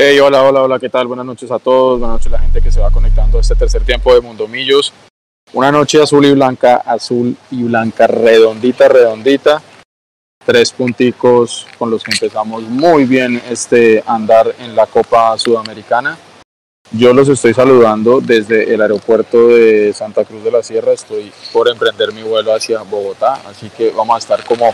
[0.00, 1.08] Hey, hola, hola, hola, ¿qué tal?
[1.08, 3.56] Buenas noches a todos, buenas noches a la gente que se va conectando a este
[3.56, 4.92] tercer tiempo de Mundomillos.
[5.52, 9.60] Una noche azul y blanca, azul y blanca, redondita, redondita.
[10.46, 16.16] Tres punticos con los que empezamos muy bien este andar en la Copa Sudamericana.
[16.92, 20.92] Yo los estoy saludando desde el aeropuerto de Santa Cruz de la Sierra.
[20.92, 24.72] Estoy por emprender mi vuelo hacia Bogotá, así que vamos a estar como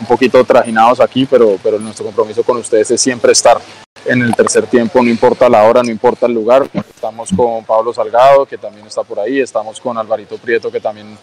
[0.00, 3.60] un poquito trajinados aquí, pero, pero nuestro compromiso con ustedes es siempre estar
[4.04, 6.68] en el tercer tiempo, no importa la hora, no importa el lugar.
[6.72, 11.16] Estamos con Pablo Salgado, que también está por ahí, estamos con Alvarito Prieto, que también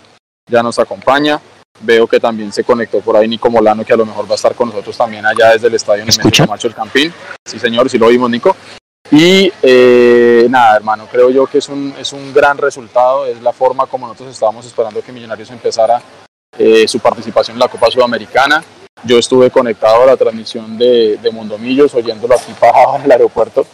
[0.49, 1.39] ya nos acompaña.
[1.79, 4.35] Veo que también se conectó por ahí Nico Molano, que a lo mejor va a
[4.35, 7.13] estar con nosotros también allá desde el estadio Nemesio Macho el Campín.
[7.45, 8.55] Sí, señor, sí lo vimos, Nico.
[9.09, 13.51] Y eh, nada, hermano, creo yo que es un, es un gran resultado, es la
[13.51, 16.01] forma como nosotros estábamos esperando que Millonarios empezara
[16.57, 18.63] eh, su participación en la Copa Sudamericana.
[19.03, 23.65] Yo estuve conectado a la transmisión de, de Mundomillos, oyéndolo aquí para en el aeropuerto.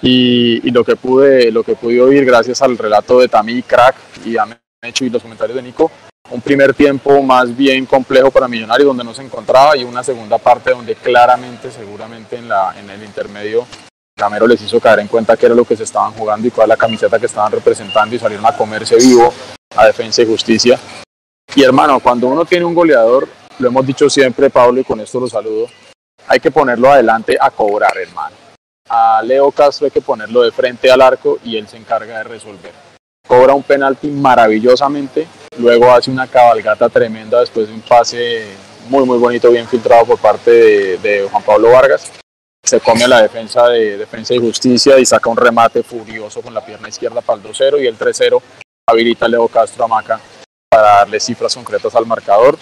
[0.00, 3.96] Y, y, lo, que pude, lo que pude oír, gracias al relato de Tami Crack
[4.24, 4.46] y a
[4.80, 5.90] Mecho y los comentarios de Nico,
[6.30, 10.38] un primer tiempo más bien complejo para Millonarios, donde no se encontraba, y una segunda
[10.38, 13.66] parte donde claramente, seguramente en, la, en el intermedio,
[14.16, 16.66] Gamero les hizo caer en cuenta qué era lo que se estaban jugando y cuál
[16.66, 19.32] era la camiseta que estaban representando y salieron a comerse vivo
[19.76, 20.78] a defensa y justicia.
[21.54, 23.28] Y hermano, cuando uno tiene un goleador
[23.58, 25.68] lo hemos dicho siempre, Pablo, y con esto lo saludo,
[26.26, 28.36] hay que ponerlo adelante a cobrar, hermano.
[28.88, 32.24] A Leo Castro hay que ponerlo de frente al arco y él se encarga de
[32.24, 32.72] resolver.
[33.26, 35.26] Cobra un penalti maravillosamente,
[35.58, 38.46] luego hace una cabalgata tremenda después de un pase
[38.88, 40.50] muy, muy bonito, bien filtrado por parte
[40.98, 42.10] de, Juan Pablo Vargas.
[42.64, 46.54] Se come a la defensa de Defensa y Justicia y saca un remate furioso con
[46.54, 48.40] la pierna izquierda para el 2-0 y el 3-0
[48.86, 50.20] habilita a Leo Castro a Maca
[50.70, 52.58] para darle cifras concretas al marcador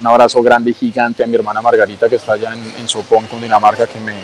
[0.00, 3.26] un abrazo grande y gigante a mi hermana Margarita que está allá en, en Sopón,
[3.40, 4.14] Dinamarca, que me,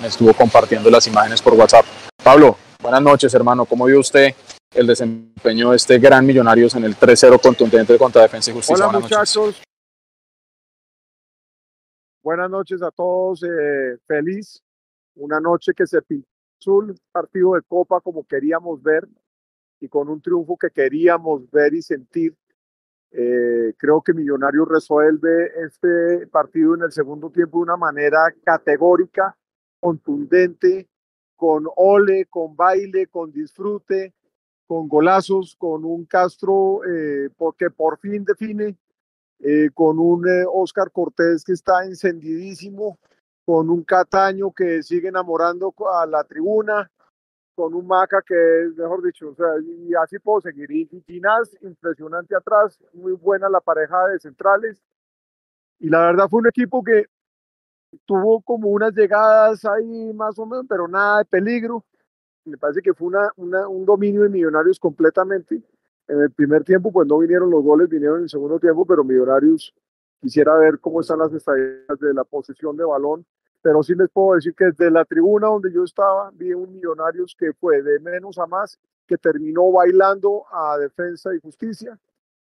[0.00, 1.84] me, estuvo compartiendo las imágenes por WhatsApp.
[2.22, 3.64] Pablo, buenas noches, hermano.
[3.64, 4.34] ¿Cómo vio usted
[4.74, 8.74] el desempeño de este gran Millonarios en el 3-0 contundente contra Defensa y Justicia?
[8.76, 9.46] Hola, buenas muchachos.
[9.46, 9.62] Noches.
[12.22, 13.42] Buenas noches a todos.
[13.42, 14.62] Eh, feliz.
[15.14, 16.26] Una noche que se pintó
[16.62, 19.08] azul, partido de Copa como queríamos ver
[19.80, 22.36] y con un triunfo que queríamos ver y sentir
[23.12, 29.36] eh, creo que Millonarios resuelve este partido en el segundo tiempo de una manera categórica,
[29.80, 30.88] contundente,
[31.36, 34.14] con ole, con baile, con disfrute,
[34.66, 38.76] con golazos, con un Castro eh, porque por fin define,
[39.40, 42.98] eh, con un eh, Oscar Cortés que está encendidísimo,
[43.44, 46.90] con un Cataño que sigue enamorando a la tribuna,
[47.54, 50.70] con un Maca que es, mejor dicho, o sea, y así puedo seguir.
[50.70, 54.82] Y Ginás, impresionante atrás, muy buena la pareja de centrales.
[55.78, 57.06] Y la verdad fue un equipo que
[58.06, 61.84] tuvo como unas llegadas ahí más o menos, pero nada de peligro.
[62.44, 65.62] Me parece que fue una, una, un dominio de Millonarios completamente.
[66.08, 69.04] En el primer tiempo, pues no vinieron los goles, vinieron en el segundo tiempo, pero
[69.04, 69.74] Millonarios
[70.20, 73.26] quisiera ver cómo están las estadísticas de la posesión de balón
[73.62, 77.34] pero sí les puedo decir que desde la tribuna donde yo estaba vi un Millonarios
[77.38, 81.98] que fue de menos a más, que terminó bailando a defensa y justicia,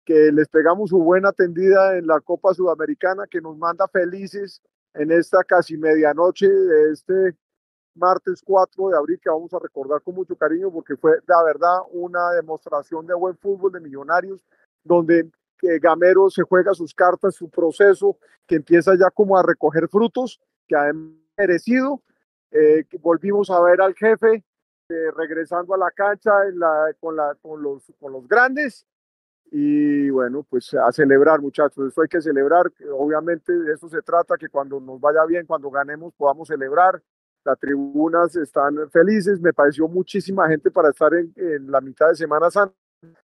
[0.04, 4.62] que les pegamos su buena tendida en la Copa Sudamericana, que nos manda felices
[4.94, 7.36] en esta casi medianoche de este
[7.94, 11.78] martes 4 de abril, que vamos a recordar con mucho cariño, porque fue la verdad
[11.90, 14.44] una demostración de buen fútbol de Millonarios,
[14.84, 19.88] donde que Gamero se juega sus cartas, su proceso, que empieza ya como a recoger
[19.88, 20.40] frutos
[20.72, 22.02] que han merecido.
[22.50, 24.44] Eh, volvimos a ver al jefe
[24.88, 28.86] eh, regresando a la cancha en la, con, la, con, los, con los grandes.
[29.50, 31.88] Y bueno, pues a celebrar, muchachos.
[31.88, 32.72] Esto hay que celebrar.
[32.90, 37.02] Obviamente de eso se trata, que cuando nos vaya bien, cuando ganemos, podamos celebrar.
[37.44, 39.40] Las tribunas están felices.
[39.40, 42.74] Me pareció muchísima gente para estar en, en la mitad de Semana Santa.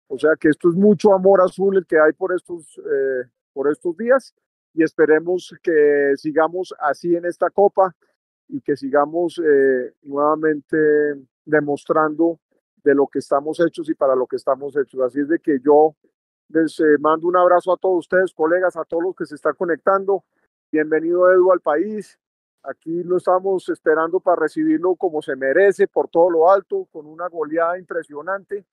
[0.08, 3.70] O sea que esto es mucho amor azul el que hay por estos, eh, por
[3.70, 4.34] estos días
[4.78, 7.96] y esperemos que sigamos así en esta copa
[8.48, 10.78] y que sigamos eh, nuevamente
[11.44, 12.40] demostrando
[12.84, 15.02] de lo que estamos hechos y para lo que estamos hechos.
[15.02, 15.96] Así es de que yo
[16.50, 19.56] les eh, mando un abrazo a todos ustedes, colegas, a todos los que se están
[19.56, 20.24] conectando.
[20.72, 22.20] Bienvenido Edu al país.
[22.62, 27.28] Aquí lo estamos esperando para recibirlo como se merece, por todo lo alto, con una
[27.30, 28.64] goleada impresionante.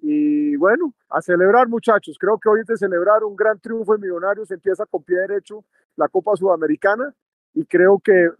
[0.00, 3.98] Y bueno, a celebrar muchachos, creo que hoy es de celebrar un gran triunfo de
[3.98, 5.64] Millonarios, empieza con pie derecho
[5.96, 7.12] la Copa Sudamericana
[7.54, 8.30] y creo que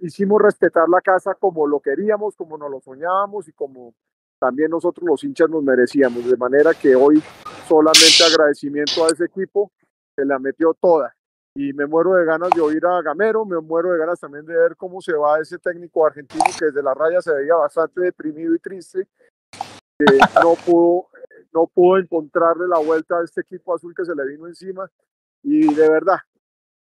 [0.00, 3.94] hicimos respetar la casa como lo queríamos, como nos lo soñábamos y como
[4.40, 7.22] también nosotros los hinchas nos merecíamos, de manera que hoy
[7.68, 9.70] solamente agradecimiento a ese equipo,
[10.16, 11.14] se la metió toda.
[11.56, 14.54] y me muero de ganas de oír a Gamero, me muero de ganas también de
[14.54, 18.56] ver cómo se va ese técnico argentino que desde la raya se veía bastante deprimido
[18.56, 19.06] y triste,
[20.42, 21.08] no pudo,
[21.52, 24.90] no pudo encontrarle la vuelta a este equipo azul que se le vino encima
[25.42, 26.18] y de verdad,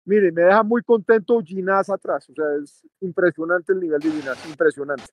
[0.06, 4.45] mire, me deja muy contento Ginás atrás, o sea, es impresionante el nivel de Ginás,
[4.48, 5.06] impresionante.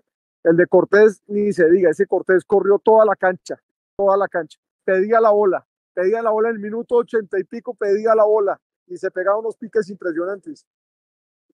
[0.45, 3.61] El de Cortés, ni se diga, ese Cortés corrió toda la cancha,
[3.97, 7.75] toda la cancha, pedía la bola, pedía la bola en el minuto ochenta y pico,
[7.75, 10.67] pedía la bola, y se pegaba unos piques impresionantes.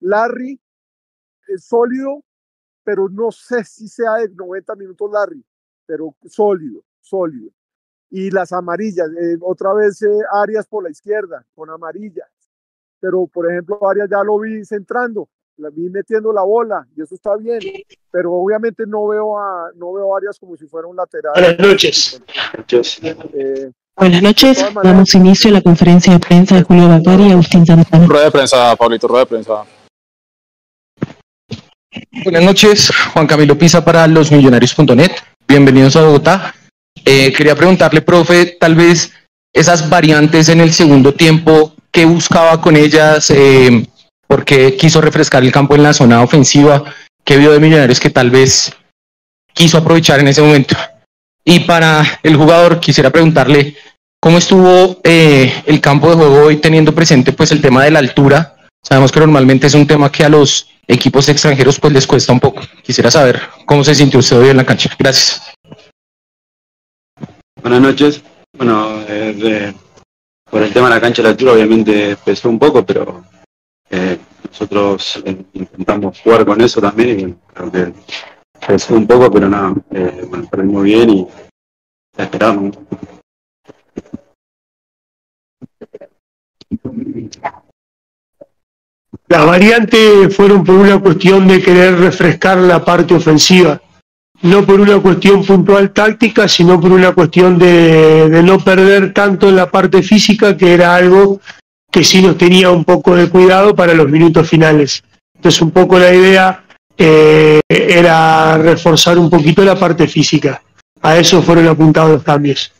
[0.00, 0.60] Larry
[1.48, 2.24] es sólido,
[2.84, 5.44] pero no sé si sea de 90 minutos Larry,
[5.90, 7.50] pero sólido, sólido.
[8.10, 12.28] Y las amarillas, eh, otra vez eh, Arias por la izquierda, con amarillas.
[13.00, 17.16] Pero, por ejemplo, Arias ya lo vi centrando, la vi metiendo la bola, y eso
[17.16, 17.58] está bien.
[18.08, 21.32] Pero obviamente no veo a, no veo a Arias como si fuera un lateral.
[21.34, 22.22] Buenas noches.
[23.32, 27.66] Eh, Buenas noches, damos inicio a la conferencia de prensa de Julio Bacari y Agustín
[27.66, 28.06] Santana.
[28.06, 29.64] Rueda de prensa, Pablito, rueda de prensa.
[32.22, 35.10] Buenas noches, Juan Camilo Pisa para losmillonarios.net.
[35.50, 36.54] Bienvenidos a Bogotá.
[37.04, 39.10] Eh, quería preguntarle, profe, tal vez
[39.52, 43.30] esas variantes en el segundo tiempo, ¿qué buscaba con ellas?
[43.30, 43.84] Eh,
[44.28, 46.84] ¿Por qué quiso refrescar el campo en la zona ofensiva?
[47.24, 48.72] ¿Qué vio de Millonarios que tal vez
[49.52, 50.76] quiso aprovechar en ese momento?
[51.44, 53.74] Y para el jugador, quisiera preguntarle
[54.20, 57.98] cómo estuvo eh, el campo de juego hoy teniendo presente pues el tema de la
[57.98, 58.54] altura.
[58.84, 62.40] Sabemos que normalmente es un tema que a los equipos extranjeros pues les cuesta un
[62.40, 62.60] poco.
[62.82, 64.90] Quisiera saber cómo se sintió usted hoy en la cancha.
[64.98, 65.54] Gracias.
[67.62, 68.22] Buenas noches.
[68.56, 69.72] Bueno, eh,
[70.50, 73.24] por el tema de la cancha de la altura obviamente pesó un poco, pero
[73.88, 77.92] eh, nosotros eh, intentamos jugar con eso también creo que
[78.66, 79.74] pesó un poco, pero nada,
[80.28, 81.28] bueno, perdimos bien y
[82.16, 82.76] la esperamos.
[89.30, 93.80] Las variantes fueron por una cuestión de querer refrescar la parte ofensiva,
[94.42, 99.48] no por una cuestión puntual táctica, sino por una cuestión de, de no perder tanto
[99.48, 101.40] en la parte física, que era algo
[101.92, 105.04] que sí nos tenía un poco de cuidado para los minutos finales.
[105.36, 106.64] Entonces un poco la idea
[106.98, 110.60] eh, era reforzar un poquito la parte física.
[111.02, 112.72] A eso fueron apuntados los cambios.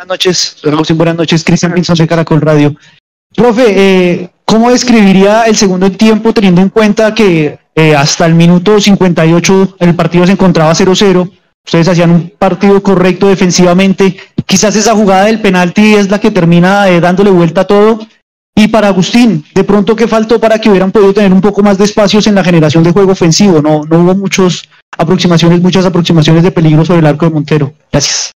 [0.00, 2.74] Buenas noches, Rosy, buenas noches, Cristian Pinzón de Caracol Radio.
[3.36, 8.80] Profe, eh, ¿cómo describiría el segundo tiempo teniendo en cuenta que eh, hasta el minuto
[8.80, 11.30] 58 el partido se encontraba 0-0?
[11.66, 14.16] Ustedes hacían un partido correcto defensivamente.
[14.46, 17.98] Quizás esa jugada del penalti es la que termina eh, dándole vuelta a todo.
[18.56, 21.76] Y para Agustín, de pronto, ¿qué faltó para que hubieran podido tener un poco más
[21.76, 23.60] de espacios en la generación de juego ofensivo?
[23.60, 24.62] No, no hubo muchas
[24.96, 27.74] aproximaciones, muchas aproximaciones de peligro sobre el arco de Montero.
[27.92, 28.32] Gracias.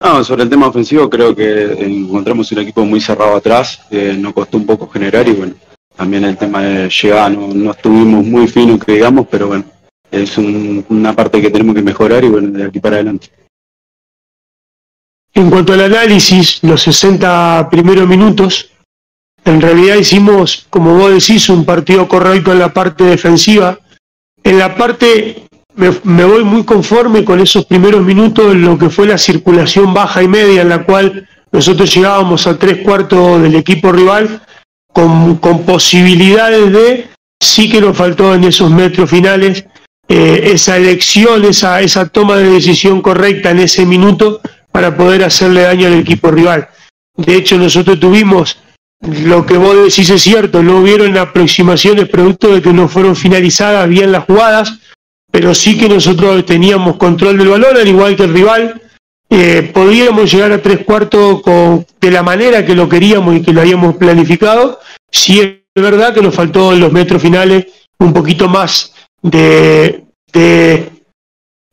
[0.00, 4.32] No, sobre el tema ofensivo creo que encontramos un equipo muy cerrado atrás, eh, nos
[4.32, 5.54] costó un poco generar y bueno,
[5.96, 9.64] también el tema de llegar, no, no estuvimos muy finos que digamos, pero bueno,
[10.10, 13.28] es un, una parte que tenemos que mejorar y bueno, de aquí para adelante.
[15.34, 18.70] En cuanto al análisis, los 60 primeros minutos,
[19.44, 23.78] en realidad hicimos, como vos decís, un partido correcto en la parte defensiva.
[24.42, 25.47] En la parte,
[25.78, 30.22] me, voy muy conforme con esos primeros minutos en lo que fue la circulación baja
[30.22, 34.42] y media, en la cual nosotros llegábamos a tres cuartos del equipo rival
[34.92, 37.08] con, con posibilidades de,
[37.40, 39.64] sí que nos faltó en esos metros finales,
[40.08, 44.40] eh, esa elección, esa, esa toma de decisión correcta en ese minuto
[44.72, 46.68] para poder hacerle daño al equipo rival.
[47.16, 48.58] De hecho, nosotros tuvimos,
[49.00, 53.88] lo que vos decís es cierto, no hubieron aproximaciones producto de que no fueron finalizadas
[53.88, 54.80] bien las jugadas,
[55.30, 58.82] pero sí que nosotros teníamos control del balón, al igual que el rival.
[59.30, 63.52] Eh, podíamos llegar a tres cuartos con, de la manera que lo queríamos y que
[63.52, 64.80] lo habíamos planificado.
[65.10, 67.66] Sí es verdad que nos faltó en los metros finales
[67.98, 70.88] un poquito más de, de,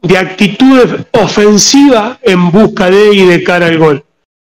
[0.01, 4.05] de actitud ofensiva en busca de y de cara al gol.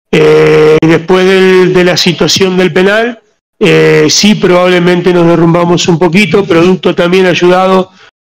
[0.10, 3.20] Eh, después del, de la situación del penal,
[3.60, 7.92] eh, sí probablemente nos derrumbamos un poquito, producto también ayudado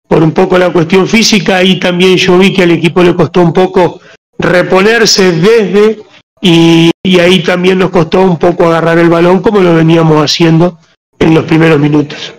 [0.09, 3.41] por un poco la cuestión física y también yo vi que al equipo le costó
[3.43, 4.01] un poco
[4.39, 6.03] reponerse desde
[6.41, 10.79] y, y, ahí también nos costó un poco agarrar el balón como lo veníamos haciendo
[11.19, 12.35] en los primeros minutos.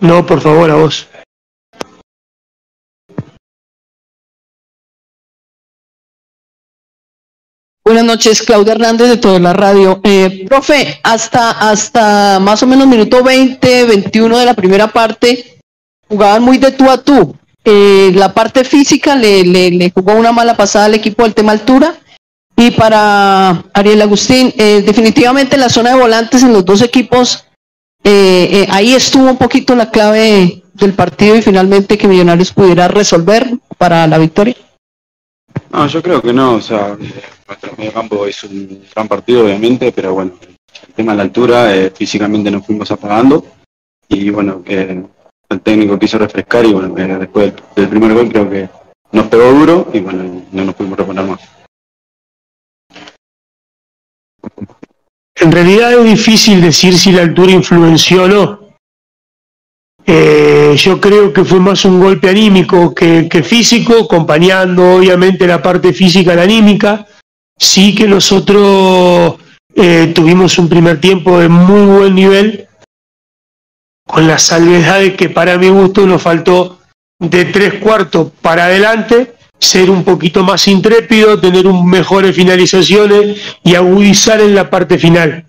[0.00, 1.06] No, por favor, a vos.
[7.90, 10.00] Buenas noches, Claudia Hernández de Toda la Radio.
[10.04, 15.59] Eh, profe, hasta, hasta más o menos minuto 20, 21 de la primera parte,
[16.10, 17.36] jugaban muy de tú a tú.
[17.64, 21.94] eh, la parte física le, le, jugó una mala pasada al equipo del tema altura.
[22.56, 27.46] Y para Ariel Agustín, eh, definitivamente la zona de volantes en los dos equipos,
[28.04, 33.46] eh, ahí estuvo un poquito la clave del partido y finalmente que Millonarios pudiera resolver
[33.78, 34.56] para la victoria.
[35.70, 36.96] No, yo creo que no, o sea,
[37.46, 41.70] nuestro medio campo es un gran partido obviamente, pero bueno, el tema de la altura,
[41.94, 43.44] físicamente nos fuimos apagando
[44.08, 45.02] y bueno, que
[45.50, 48.68] el técnico quiso refrescar y bueno, después del, primer gol creo que
[49.12, 51.40] nos pegó duro y bueno, no nos pudimos reponer más.
[55.34, 58.60] En realidad es difícil decir si la altura influenció o no.
[60.06, 65.92] Eh, yo creo que fue más un golpe anímico que, físico, acompañando obviamente la parte
[65.92, 67.06] física la anímica.
[67.58, 69.36] Sí que nosotros
[69.74, 72.66] eh, tuvimos un primer tiempo de muy buen nivel,
[74.10, 76.80] con la salvedad de que para mi gusto nos faltó
[77.20, 84.40] de tres cuartos para adelante, ser un poquito más intrépido, tener mejores finalizaciones y agudizar
[84.40, 85.44] en la parte final.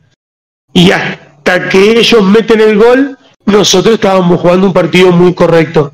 [0.73, 5.93] Y hasta que ellos meten el gol, nosotros estábamos jugando un partido muy correcto.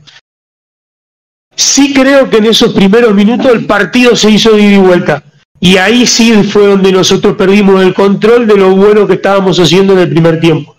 [1.56, 5.24] Sí creo que en esos primeros minutos el partido se hizo de ida y vuelta.
[5.60, 9.94] Y ahí sí fue donde nosotros perdimos el control de lo bueno que estábamos haciendo
[9.94, 10.77] en el primer tiempo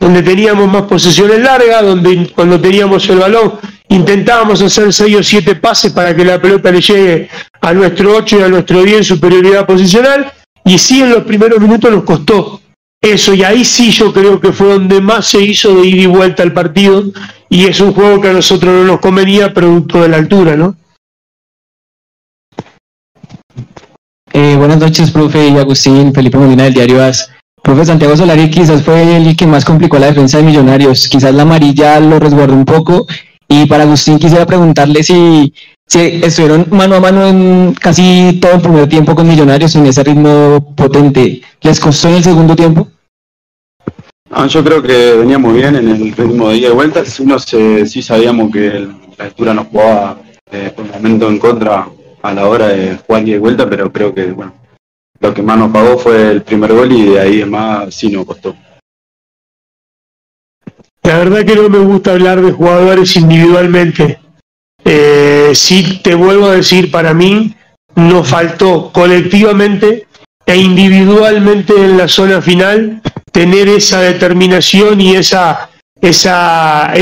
[0.00, 3.52] donde teníamos más posesiones largas, donde cuando teníamos el balón
[3.90, 7.28] intentábamos hacer seis o siete pases para que la pelota le llegue
[7.60, 10.32] a nuestro 8 y a nuestro 10 en superioridad posicional,
[10.64, 12.60] y sí en los primeros minutos nos costó
[13.02, 16.06] eso, y ahí sí yo creo que fue donde más se hizo de ida y
[16.06, 17.04] vuelta al partido,
[17.48, 20.76] y es un juego que a nosotros no nos convenía producto de la altura, ¿no?
[24.32, 27.28] Eh, buenas noches, profe y Agustín, Felipe Molina del Diario AS.
[27.62, 31.08] Profe Santiago Solari quizás fue el que más complicó la defensa de Millonarios.
[31.08, 33.06] Quizás la amarilla lo resguardó un poco.
[33.48, 35.52] Y para Agustín quisiera preguntarle si,
[35.86, 40.74] estuvieron mano a mano en casi todo el primer tiempo con Millonarios en ese ritmo
[40.74, 41.42] potente.
[41.60, 42.88] ¿Les costó en el segundo tiempo?
[44.48, 47.02] yo creo que veníamos bien en el ritmo de ida y vuelta.
[47.18, 48.88] Uno sí sabíamos que
[49.18, 50.18] la altura nos jugaba
[50.50, 51.88] eh, por un momento en contra
[52.22, 54.54] a la hora de jugar ida y vuelta, pero creo que bueno,
[55.20, 58.10] lo que más nos pagó fue el primer gol y de ahí en más sí
[58.10, 58.56] nos costó.
[61.02, 64.18] La verdad que no me gusta hablar de jugadores individualmente.
[64.84, 67.54] Eh, sí te vuelvo a decir, para mí
[67.94, 70.06] nos faltó colectivamente
[70.46, 76.92] e individualmente en la zona final tener esa determinación y esa, esa,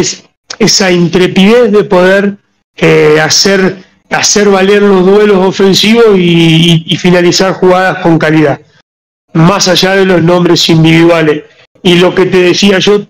[0.59, 2.37] esa intrepidez de poder
[2.77, 8.61] eh, hacer hacer valer los duelos ofensivos y, finalizar jugadas con calidad,
[9.35, 11.45] más allá de los nombres individuales.
[11.83, 13.07] Y lo que te decía yo,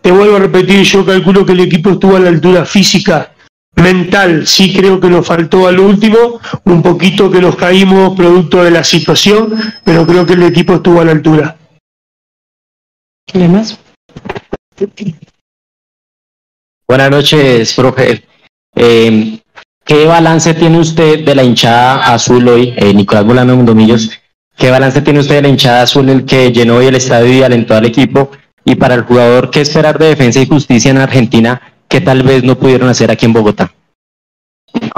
[0.00, 3.32] te vuelvo a repetir, yo calculo que el equipo estuvo a la altura física,
[3.76, 8.70] mental, sí creo que nos faltó al último, un poquito que nos caímos producto de
[8.70, 9.54] la situación,
[9.84, 11.56] pero creo que el equipo estuvo a la altura.
[13.26, 13.78] ¿Quién más?
[16.88, 18.24] Buenas noches, profe.
[18.74, 19.39] Eh,
[19.84, 24.10] ¿Qué balance tiene usted de la hinchada azul hoy, eh, Nicolás Bolano Mundomillos?
[24.56, 27.42] ¿Qué balance tiene usted de la hinchada azul, el que llenó hoy el estadio y
[27.42, 28.30] alentó al equipo?
[28.64, 32.44] Y para el jugador, ¿qué esperar de defensa y justicia en Argentina que tal vez
[32.44, 33.72] no pudieron hacer aquí en Bogotá?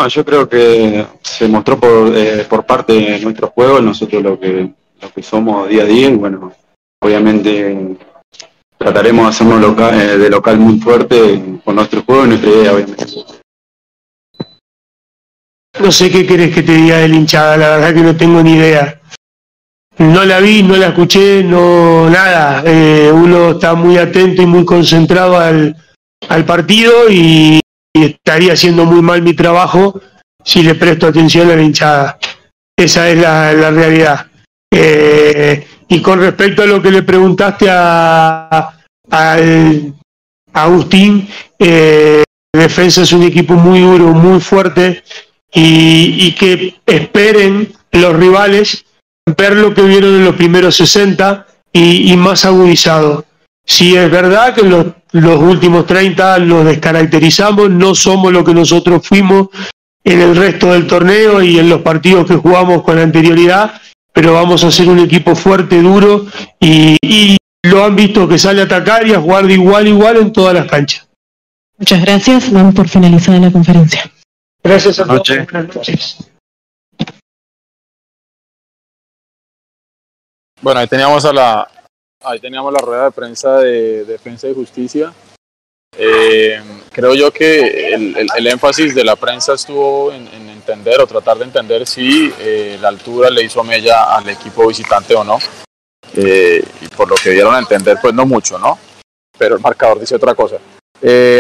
[0.09, 4.71] yo creo que se mostró por, eh, parte de nuestro juego, nosotros lo que,
[5.23, 6.53] somos día a día, y bueno,
[7.01, 7.97] obviamente
[8.77, 13.42] trataremos de hacernos eh, de local muy fuerte con nuestro juego y nuestra idea, obviamente.
[15.83, 18.41] No sé qué querés que te diga de la hinchada, la verdad que no tengo
[18.41, 19.01] ni idea.
[19.99, 22.63] No la vi, no la escuché, no nada.
[22.65, 25.75] Eh, uno está muy atento y muy concentrado al,
[26.47, 27.59] partido y,
[27.93, 30.01] estaría haciendo muy mal mi trabajo
[30.45, 32.19] si le presto atención a la hinchada.
[32.77, 34.27] Esa es la, realidad.
[34.73, 38.73] Eh, y con respecto a lo que le preguntaste a,
[40.53, 42.23] Agustín, eh,
[42.55, 45.03] Defensa es un equipo muy duro, muy fuerte
[45.55, 48.85] y, que esperen los rivales
[49.37, 53.25] ver lo que vieron en los primeros 60 y, más agudizado.
[53.65, 59.07] Si es verdad que los, los últimos 30 los descaracterizamos, no somos lo que nosotros
[59.07, 59.49] fuimos
[60.05, 63.81] en el resto del torneo y en los partidos que jugamos con anterioridad,
[64.13, 66.27] pero vamos a ser un equipo fuerte, duro
[66.59, 69.89] y, y lo han visto que sale a atacar y a jugar de igual a
[69.89, 71.09] igual en todas las canchas.
[71.79, 72.53] Muchas gracias.
[72.53, 74.11] Vamos por finalizar la conferencia.
[74.63, 75.29] Gracias a todos.
[75.29, 76.19] Buenas noches.
[80.61, 81.69] Bueno, ahí teníamos a la
[82.25, 85.13] ahí teníamos la rueda de prensa de Defensa y Justicia.
[85.97, 91.45] Eh, creo yo que el, énfasis de la prensa estuvo en, entender o tratar de
[91.45, 95.39] entender si eh, la altura le hizo mella al equipo visitante o no.
[96.15, 98.79] Eh, y por lo que dieron a entender, pues no mucho, ¿no?
[99.37, 100.57] Pero el marcador dice otra cosa.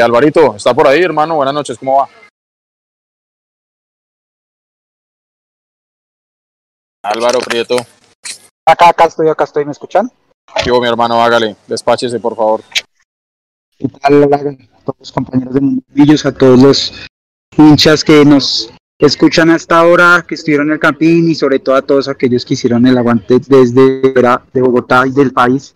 [0.02, 1.36] Alvarito, ¿está por ahí, hermano?
[1.36, 2.08] Buenas noches, ¿cómo va?
[7.02, 7.76] Álvaro Prieto.
[8.64, 10.10] Acá, acá estoy, acá estoy, ¿me escuchan?
[10.64, 12.62] Yo, mi hermano, hágale, despáchese, por favor.
[13.76, 14.38] ¿Qué tal, a
[14.84, 17.06] todos los compañeros de Mundillos, a todos los
[17.56, 21.82] hinchas que nos escuchan hasta ahora, que estuvieron en el campín y sobre todo a
[21.82, 24.00] todos aquellos que hicieron el aguante desde
[24.52, 25.74] de Bogotá y del país.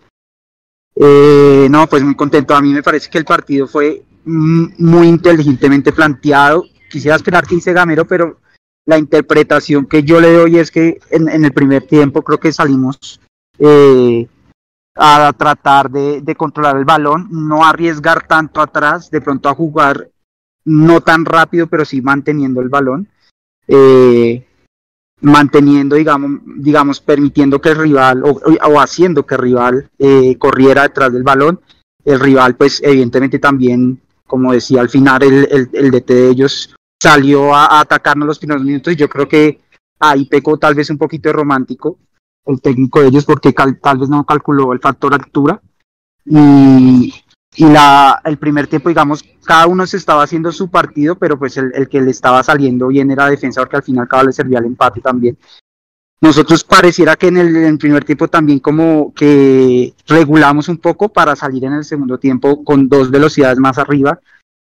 [0.95, 2.55] Eh, no, pues muy contento.
[2.55, 6.63] A mí me parece que el partido fue muy inteligentemente planteado.
[6.89, 8.39] Quisiera esperar que hice Gamero, pero
[8.87, 13.19] la interpretación que yo le doy es que en, el primer tiempo creo que salimos
[13.59, 14.27] eh,
[14.95, 20.09] a tratar de, controlar el balón, no arriesgar tanto atrás, de pronto a jugar
[20.63, 23.09] no tan rápido, pero sí manteniendo el balón,
[23.67, 24.45] eh,
[25.19, 31.11] manteniendo, digamos, digamos, permitiendo que el rival o, haciendo que el rival eh, corriera detrás
[31.11, 31.59] del balón.
[32.05, 36.76] El rival, pues, evidentemente también, como decía al final, el, el, el DT de ellos
[37.01, 39.59] salió a, atacarnos los primeros minutos y yo creo que
[39.99, 41.97] ahí pecó tal vez un poquito de romántico
[42.45, 45.61] el técnico de ellos porque tal vez no calculó el factor altura.
[46.25, 47.13] Y,
[47.55, 51.55] y la, el primer tiempo digamos cada uno se estaba haciendo su partido pero pues
[51.55, 54.65] el, que le estaba saliendo bien era defensa porque al final cada le servía el
[54.65, 55.37] empate también.
[56.19, 61.09] Nosotros pareciera que en el, en el, primer tiempo también como que regulamos un poco
[61.09, 64.19] para salir en el segundo tiempo con dos velocidades más arriba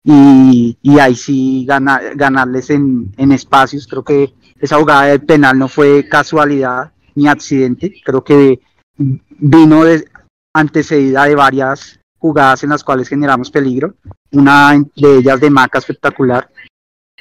[0.03, 3.87] y, y ahí sí ganarles en, en, espacios.
[3.87, 8.61] Creo que esa jugada del penal no fue casualidad ni accidente, creo que
[8.97, 10.05] vino de,
[10.53, 13.95] antecedida de varias jugadas en las cuales generamos peligro,
[14.31, 16.49] una de ellas de Maca espectacular.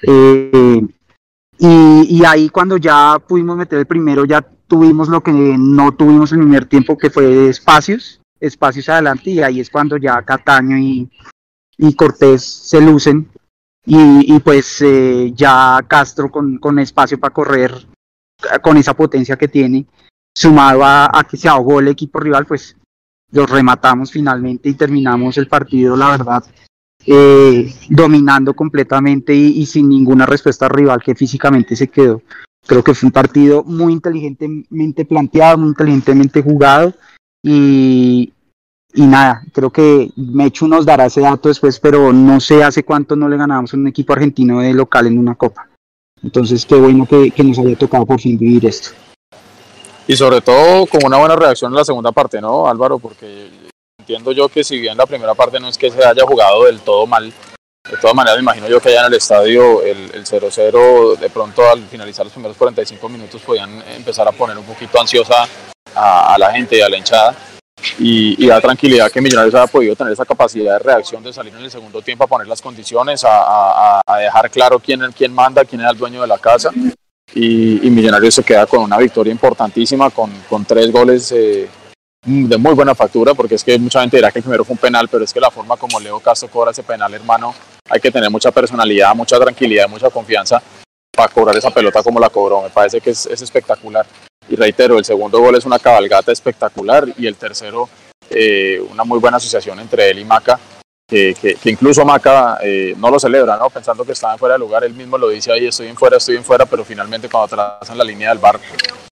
[0.03, 0.83] Eh,
[1.59, 6.33] y, y, ahí cuando ya pudimos meter el primero, ya tuvimos lo que no tuvimos
[6.33, 10.79] en el primer tiempo, que fue espacios, espacios adelante, y ahí es cuando ya Cataño
[10.79, 11.11] y,
[11.81, 13.29] y Cortés se lucen
[13.87, 17.87] y, pues eh, ya Castro con, con, espacio para correr
[18.63, 19.87] con esa potencia que tiene,
[20.35, 22.77] sumado a, que se ahogó el equipo rival, pues
[23.33, 26.45] los rematamos finalmente y terminamos el partido, la verdad,
[27.07, 32.23] eh, dominando completamente y, sin ninguna respuesta rival que físicamente se quedó.
[32.67, 36.93] Creo que fue un partido muy inteligentemente planteado, muy inteligentemente jugado
[37.43, 38.33] y,
[38.95, 43.15] y nada, creo que Mechu nos dará ese dato después, pero no sé hace cuánto
[43.15, 45.69] no le ganábamos a un equipo argentino de local en una copa.
[46.23, 48.91] Entonces, qué bueno que, nos haya tocado por fin vivir esto.
[50.07, 52.99] Y sobre todo como una buena reacción en la segunda parte, ¿no, Álvaro?
[52.99, 53.49] Porque
[53.99, 56.81] entiendo yo que si bien la primera parte no es que se haya jugado del
[56.81, 57.33] todo mal,
[57.89, 61.63] de todas maneras me imagino yo que allá en el estadio el 0-0 de pronto
[61.69, 65.47] al finalizar los primeros 45 minutos podían empezar a poner un poquito ansiosa
[65.95, 67.37] a la gente y a la hinchada
[67.99, 71.63] y, da tranquilidad que Millonarios haya podido tener esa capacidad de reacción de salir en
[71.63, 75.91] el segundo tiempo a poner las condiciones, a, dejar claro quién, quién manda, quién es
[75.91, 76.71] el dueño de la casa.
[77.35, 81.69] Y, Millonarios se queda con una victoria importantísima, con, con tres goles eh,
[82.23, 84.79] de muy buena factura, porque es que mucha gente dirá que el primero fue un
[84.79, 87.55] penal, pero es que la forma como Leo Castro cobra ese penal, hermano,
[87.89, 90.63] hay que tener mucha personalidad, mucha tranquilidad, mucha confianza
[91.17, 92.63] para cobrar esa pelota como la cobró.
[92.63, 94.07] Me parece que es, es espectacular.
[94.49, 97.89] Y reitero, el segundo gol es una cabalgata espectacular y el tercero
[98.29, 100.59] eh, una muy buena asociación entre él y Maca,
[101.09, 103.69] que, que, incluso Maca eh, no lo celebra, ¿no?
[103.71, 106.37] pensando que estaba fuera de lugar, él mismo lo dice ahí, estoy en fuera, estoy
[106.37, 108.61] en fuera, pero finalmente cuando trazan la línea del bar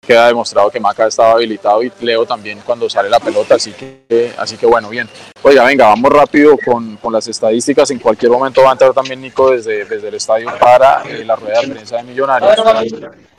[0.05, 4.33] queda demostrado que Maca estaba habilitado y Leo también cuando sale la pelota, así que,
[4.37, 5.09] así que bueno, bien.
[5.41, 9.21] Oiga, venga, vamos rápido con, con las estadísticas, en cualquier momento va a entrar también
[9.21, 12.53] Nico desde, desde el estadio para eh, la rueda de prensa de Millonarios.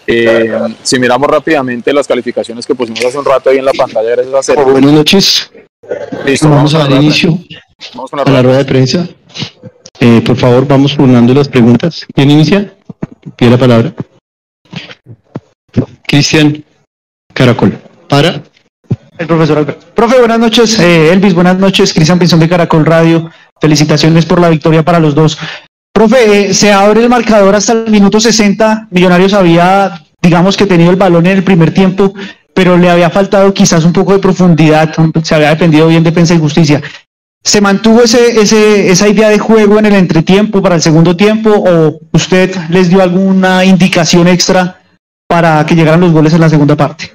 [0.06, 4.16] Eh, si miramos rápidamente las calificaciones que pusimos hace un rato ahí en la pantalla,
[4.16, 5.50] gracias a Buenas noches.
[6.24, 7.38] Listo, vamos, a dar inicio
[7.94, 9.08] vamos a la rueda de prensa.
[10.00, 12.06] Eh, por favor, vamos formulando las preguntas.
[12.14, 12.74] ¿Quién inicia?
[13.36, 13.94] Pide la palabra.
[16.06, 16.64] Cristian
[17.32, 17.78] Caracol.
[18.08, 18.42] Para.
[19.18, 19.86] El profesor Alberto.
[19.94, 20.78] Profe, buenas noches.
[20.78, 21.92] Eh, Elvis, buenas noches.
[21.92, 23.30] Cristian Pinzón de Caracol Radio.
[23.60, 25.38] Felicitaciones por la victoria para los dos.
[25.96, 28.88] Profe, eh, se abre el marcador hasta el minuto 60.
[28.90, 32.12] Millonarios había, digamos que tenido el balón en el primer tiempo,
[32.52, 34.94] pero le había faltado quizás un poco de profundidad.
[35.22, 36.82] Se había dependido bien de Defensa y Justicia.
[37.42, 41.48] ¿Se mantuvo ese, ese, esa idea de juego en el entretiempo para el segundo tiempo
[41.48, 44.82] o usted les dio alguna indicación extra
[45.26, 47.10] para que llegaran los goles en la segunda parte?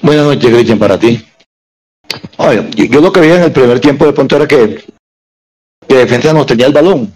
[0.00, 1.22] Buenas noches, Cristian, para ti.
[2.76, 4.82] yo, lo que vi en el primer tiempo de pronto era que
[5.90, 7.12] que defensa nos tenía el balón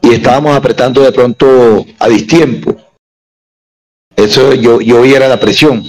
[0.00, 2.76] y estábamos apretando de pronto a distiempo.
[4.14, 5.82] Eso yo, yo vi era la presión.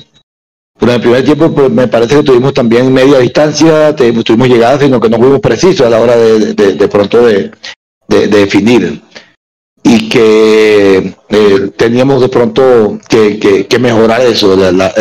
[0.80, 4.82] Pero en el primer tiempo pues, me parece que tuvimos también media distancia, tuvimos llegadas,
[4.82, 7.52] sino que no fuimos precisos a la hora de, de, pronto de,
[8.08, 9.04] de, definir.
[9.84, 14.92] Y que eh, teníamos de pronto que, que, mejorar eso, la, la,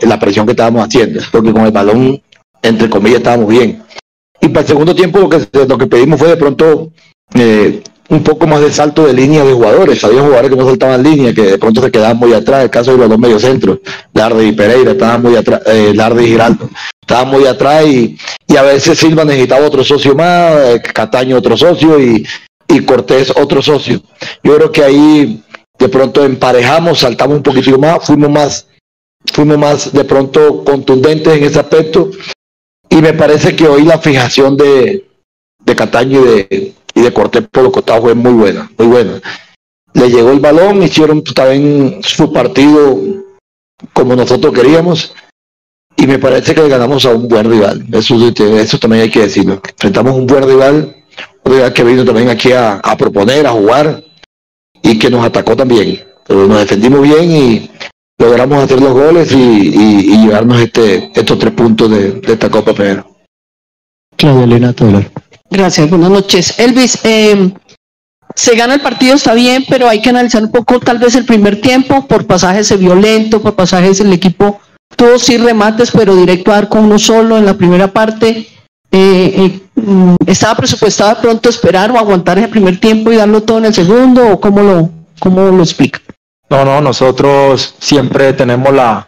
[0.00, 2.22] la, presión que estábamos haciendo, porque con el balón,
[2.62, 3.82] entre comillas, estábamos bien.
[4.40, 6.92] Y para el segundo tiempo lo que, lo que pedimos fue de pronto
[7.34, 10.02] eh, un poco más de salto de línea de jugadores.
[10.04, 12.64] Había jugadores que no saltaban línea, que de pronto se quedaban muy atrás.
[12.64, 13.78] El caso de los dos mediocentros,
[14.14, 16.70] Larde y Pereira, estaban muy atrás, eh, Larde y Giraldo,
[17.00, 21.56] estaban muy atrás y, y, a veces Silva necesitaba otro socio más, eh, Cataño otro
[21.56, 22.26] socio y,
[22.68, 24.00] y Cortés otro socio.
[24.42, 25.42] Yo creo que ahí
[25.78, 28.66] de pronto emparejamos, saltamos un poquito más, fuimos más,
[29.32, 32.10] fuimos más de pronto contundentes en ese aspecto.
[32.90, 35.06] Y me parece que hoy la fijación de,
[35.64, 39.20] de Cataño y de, y de Cortés por los costados fue muy buena, muy buena.
[39.94, 43.00] Le llegó el balón, hicieron también su partido
[43.92, 45.14] como nosotros queríamos
[45.98, 47.84] y me parece que le ganamos a un buen rival.
[47.92, 49.60] Eso, eso también hay que decirlo.
[49.68, 50.96] Enfrentamos un buen rival,
[51.44, 54.04] un rival que vino también aquí a, proponer, a jugar
[54.80, 56.04] y que nos atacó también.
[56.26, 57.70] Pero nos defendimos bien y
[58.18, 63.06] logramos hacer los goles y, llevarnos este, estos tres puntos de, esta Copa primero.
[64.16, 65.10] Claudia Elena Tolar.
[65.50, 66.58] Gracias, buenas noches.
[66.58, 67.52] Elvis, eh,
[68.34, 71.24] se gana el partido, está bien, pero hay que analizar un poco tal vez el
[71.24, 74.60] primer tiempo, por pasajes violento, por pasajes el equipo
[74.96, 78.48] tuvo sí remates, pero directo a dar con uno solo en la primera parte.
[78.90, 83.42] Eh, eh, mm, ¿Estaba presupuestado de pronto esperar o aguantar ese primer tiempo y darlo
[83.42, 86.00] todo en el segundo o cómo lo, cómo lo explica?
[86.50, 89.06] No, no, nosotros siempre tenemos la,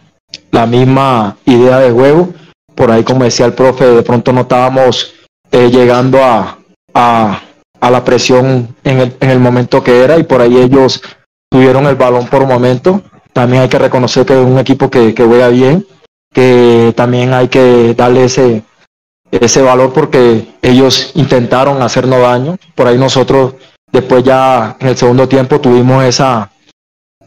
[0.50, 2.28] la misma idea de juego.
[2.74, 5.14] Por ahí, como decía el profe, de pronto no estábamos
[5.50, 6.58] eh, llegando a,
[6.94, 7.42] a,
[7.80, 11.02] a, la presión en el, en el momento que era y por ahí ellos
[11.50, 13.02] tuvieron el balón por momento.
[13.32, 15.86] También hay que reconocer que es un equipo que, que juega bien,
[16.32, 18.62] que también hay que darle ese,
[19.30, 22.58] ese valor porque ellos intentaron hacernos daño.
[22.74, 23.54] Por ahí nosotros
[23.90, 26.50] después ya en el segundo tiempo tuvimos esa,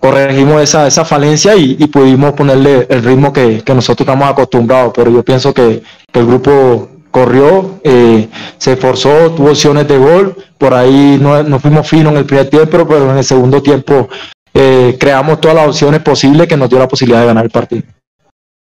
[0.03, 4.91] corregimos esa, esa falencia y, pudimos ponerle el ritmo que, nosotros estamos acostumbrados.
[4.93, 10.73] Pero yo pienso que, el grupo corrió, eh, se esforzó, tuvo opciones de gol, por
[10.73, 14.09] ahí no, fuimos finos en el primer tiempo, pero en el segundo tiempo
[14.53, 17.83] eh, creamos todas las opciones posibles que nos dio la posibilidad de ganar el partido.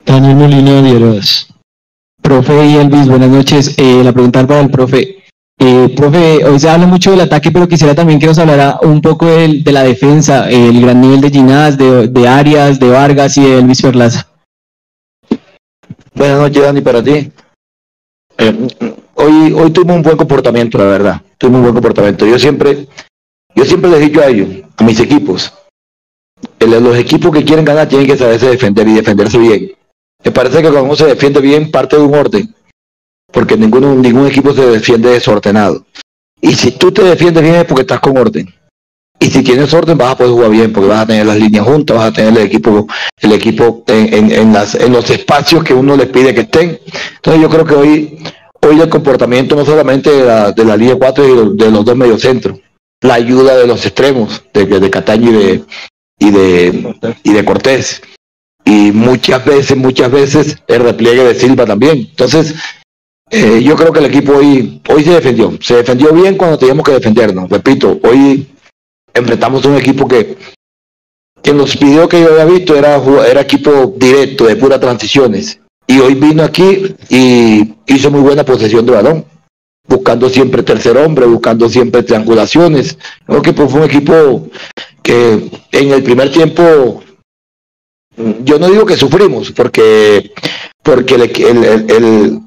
[0.06, 1.48] Daniel Molina Dieros.
[2.22, 3.74] Profe y Elvis, buenas noches.
[3.78, 5.21] Eh, la pregunta para el profe.
[5.96, 9.28] Profe, hoy se habla mucho del ataque, pero quisiera también que nos hablara un poco
[9.28, 13.60] de, la defensa, el gran nivel de Ginás, de, de Arias, de Vargas y de
[13.60, 14.28] Elvis Perlaza.
[16.14, 17.32] Buenas noches, Dani, para ti.
[18.38, 18.68] Eh,
[19.16, 21.22] hoy, hoy tuvimos un buen comportamiento, la verdad.
[21.38, 22.26] Tuvimos un buen comportamiento.
[22.26, 22.88] Yo siempre,
[23.56, 25.54] yo siempre les dicho a ellos, a mis equipos,
[26.60, 29.72] los equipos que quieren ganar tienen que saberse defender y defenderse bien.
[30.24, 32.54] Me parece que cuando se defiende bien, parte de un orden,
[33.32, 35.86] porque ninguno, ningún equipo se defiende desordenado.
[36.42, 38.54] Y si tú te defiendes bien es porque estás con orden.
[39.20, 41.64] Y si tienes orden vas a poder jugar bien, porque vas a tener las líneas
[41.64, 42.88] juntas, vas a tener el equipo,
[43.20, 46.80] el equipo en, en, las, en los espacios que uno les pide que estén.
[47.18, 48.18] Entonces yo creo que hoy,
[48.62, 51.96] hoy el comportamiento no solamente de la, de la línea 4 y de, los dos
[51.96, 52.60] mediocentros,
[53.02, 55.64] la ayuda de los extremos, de, de Cataño y de,
[56.18, 58.02] y de, y de Cortés.
[58.66, 62.08] Y muchas veces, muchas veces el repliegue de Silva también.
[62.10, 62.56] Entonces,
[63.32, 65.58] eh, yo creo que el equipo hoy, hoy se defendió.
[65.62, 67.50] Se defendió bien cuando teníamos que defendernos.
[67.50, 68.48] Repito, hoy
[69.14, 70.38] enfrentamos a un equipo que,
[71.42, 75.60] que en los videos que yo había visto era, era equipo directo, de puras transiciones.
[75.88, 79.26] Y hoy vino aquí y hizo muy buena posesión de balón,
[79.88, 82.98] buscando siempre tercer hombre, buscando siempre triangulaciones.
[83.26, 84.50] Creo que fue un equipo
[85.02, 87.04] que en el primer tiempo,
[88.44, 90.32] yo no digo que sufrimos, porque,
[90.84, 92.42] porque el, el,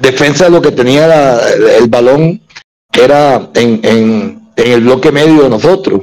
[0.00, 1.40] defensa lo que tenía
[1.78, 2.42] el balón
[2.92, 6.02] era en, en, en el bloque medio de nosotros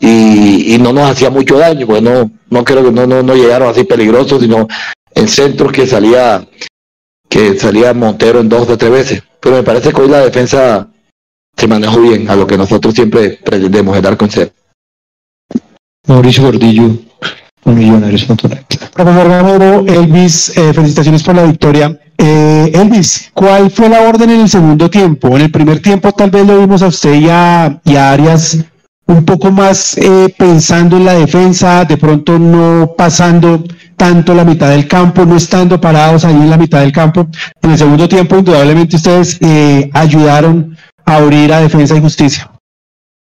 [0.00, 3.68] y, no nos hacía mucho daño, pues no, no creo que no, no, no llegaron
[3.68, 4.68] así peligrosos, sino
[5.14, 6.46] en centros que salía
[7.28, 9.22] que salía Montero en dos o tres veces.
[9.40, 10.88] Pero me parece que hoy la defensa
[11.56, 14.52] se manejó bien a lo que nosotros siempre pretendemos, dar con ser.
[16.06, 16.90] Mauricio Gordillo,
[18.94, 21.98] Profesor Gamero, Elvis, eh, felicitaciones por la victoria.
[22.16, 25.36] Eh, Elvis, ¿cuál fue la orden en el segundo tiempo?
[25.36, 27.80] En el primer tiempo tal vez lo vimos a usted y a,
[28.12, 28.58] Arias
[29.06, 33.64] un poco más eh, pensando en la defensa, de pronto no pasando
[33.96, 37.26] tanto la mitad del campo, no estando parados ahí en la mitad del campo.
[37.62, 39.38] En el segundo tiempo, indudablemente ustedes
[39.92, 40.76] ayudaron
[41.06, 42.50] abrir a defensa y justicia.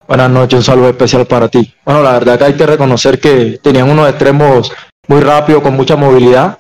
[0.08, 1.74] Buenas noches, un saludo especial para ti.
[1.84, 4.70] Bueno, la verdad que hay que reconocer que tenían unos extremos
[5.08, 6.58] muy rápidos, con mucha movilidad,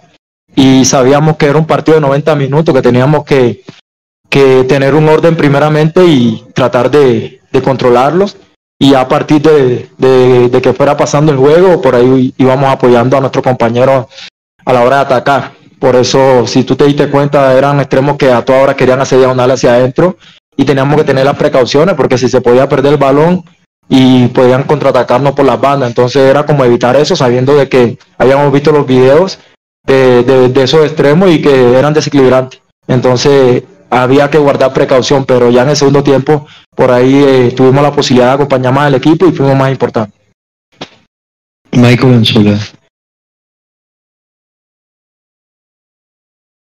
[0.56, 3.62] y sabíamos que era un partido de 90 minutos, que teníamos que,
[4.28, 8.36] que tener un orden primeramente y tratar de, de controlarlos.
[8.80, 13.16] Y a partir de, de, de, que fuera pasando el juego, por ahí íbamos apoyando
[13.16, 14.06] a nuestros compañeros
[14.64, 15.52] a la hora de atacar.
[15.78, 19.18] Por eso, si tú te diste cuenta, eran extremos que a toda hora querían hacer
[19.18, 20.16] diagonal hacia adentro
[20.56, 23.44] y teníamos que tener las precauciones porque si se podía perder el balón
[23.88, 25.88] y podían contraatacarnos por las bandas.
[25.88, 29.38] Entonces era como evitar eso, sabiendo de que habíamos visto los videos
[29.84, 32.60] de, de, de esos extremos y que eran desequilibrantes.
[32.88, 37.82] Entonces había que guardar precaución, pero ya en el segundo tiempo por ahí eh, tuvimos
[37.82, 40.18] la posibilidad de acompañar más al equipo y fuimos más importantes.
[41.72, 42.58] Michael Anzola.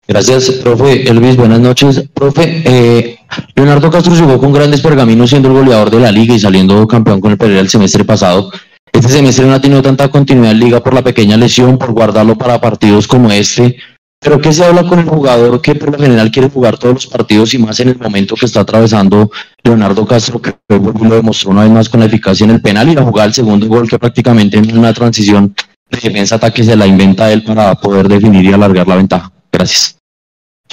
[0.08, 1.08] Gracias, profe.
[1.08, 2.08] Elvis, buenas noches.
[2.14, 3.15] Profe, eh,
[3.54, 7.20] Leonardo Castro llegó con grandes pergaminos siendo el goleador de la liga y saliendo campeón
[7.20, 8.50] con el Pereira el semestre pasado.
[8.92, 12.36] Este semestre no ha tenido tanta continuidad en liga por la pequeña lesión, por guardarlo
[12.36, 13.76] para partidos como este.
[14.18, 17.06] Pero ¿qué se habla con el jugador que por lo general quiere jugar todos los
[17.06, 19.30] partidos y más en el momento que está atravesando
[19.62, 22.94] Leonardo Castro, que lo demostró una vez más con la eficacia en el penal y
[22.94, 25.54] la jugada el segundo gol que prácticamente en una transición
[25.90, 29.30] de defensa-ataque se la inventa él para poder definir y alargar la ventaja?
[29.52, 29.98] Gracias.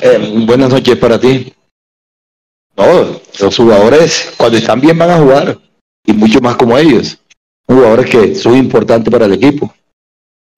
[0.01, 1.53] Eh, buenas noches para ti.
[2.75, 5.59] No, los jugadores cuando están bien van a jugar
[6.05, 7.17] y mucho más como ellos.
[7.67, 9.73] Jugadores que son importantes para el equipo.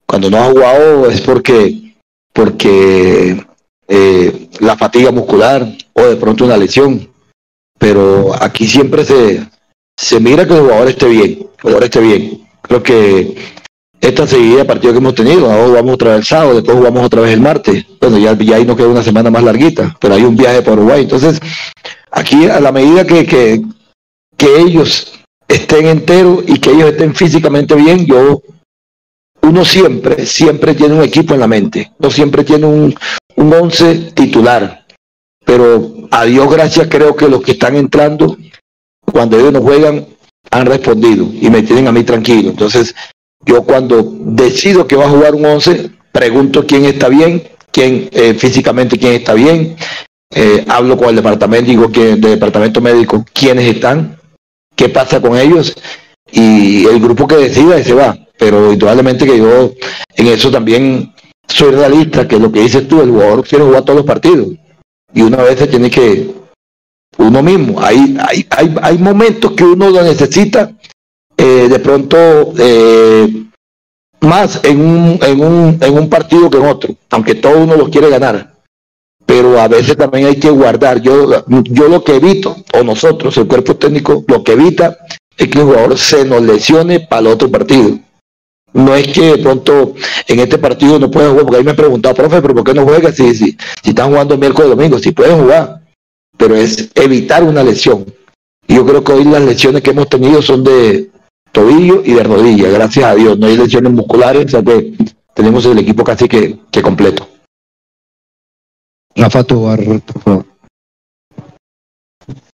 [0.06, 1.94] Cuando no ha jugado es porque
[2.32, 3.44] porque
[3.88, 7.08] eh, la fatiga muscular o de pronto una lesión.
[7.78, 9.46] Pero aquí siempre se,
[9.96, 12.48] se mira que el jugador esté bien, el jugador esté bien.
[12.62, 13.36] Creo que
[14.00, 17.04] esta seguida de partido que hemos tenido, ahora vamos otra vez el sábado, después jugamos
[17.04, 17.84] otra vez el martes.
[18.00, 20.76] Bueno, ya, ya ahí nos queda una semana más larguita, pero hay un viaje para
[20.76, 21.02] Uruguay.
[21.02, 21.40] Entonces,
[22.16, 25.12] aquí a la medida que, que, ellos
[25.46, 28.42] estén enteros y que ellos estén físicamente bien, yo
[29.42, 32.94] uno siempre, siempre tiene un equipo en la mente, no siempre tiene un,
[33.36, 34.86] un once titular,
[35.44, 38.36] pero a Dios gracias creo que los que están entrando,
[39.04, 40.06] cuando ellos no juegan,
[40.50, 42.50] han respondido y me tienen a mí tranquilo.
[42.50, 42.94] Entonces,
[43.44, 48.34] yo cuando decido que va a jugar un once, pregunto quién está bien, quién eh,
[48.34, 49.76] físicamente quién está bien,
[50.34, 54.18] eh, hablo con el departamento, digo que el departamento médico quiénes están,
[54.74, 55.74] qué pasa con ellos
[56.30, 59.72] y el grupo que decida se va pero indudablemente que yo
[60.14, 61.12] en eso también
[61.48, 64.48] soy realista, que lo que dices tú, el jugador quiere jugar todos los partidos.
[65.14, 66.30] Y una vez se tiene que,
[67.18, 70.72] uno mismo, hay, hay, hay, hay momentos que uno lo necesita,
[71.36, 73.44] eh, de pronto, eh,
[74.20, 77.88] más en un, en, un, en un partido que en otro, aunque todo uno lo
[77.88, 78.55] quiere ganar.
[79.36, 81.02] Pero a veces también hay que guardar.
[81.02, 84.96] Yo, yo lo que evito, o nosotros, el cuerpo técnico, lo que evita
[85.36, 87.98] es que el jugador se nos lesione para el otro partido
[88.72, 89.94] no es que de pronto
[90.26, 92.74] en este partido no pueden jugar, porque ahí me han preguntado, profe, pero ¿por qué
[92.74, 94.98] no juega si, si, si están jugando miércoles y domingo?
[94.98, 95.82] Si pueden jugar,
[96.36, 98.04] pero es evitar una lesión.
[98.66, 101.10] Y yo creo que hoy las lesiones que hemos tenido son de
[101.52, 103.38] tobillo y de rodilla, gracias a Dios.
[103.38, 104.94] No hay lesiones musculares, o sea que
[105.34, 107.35] tenemos el equipo casi que completo.
[109.16, 110.46] Rafa Tobar, por favor.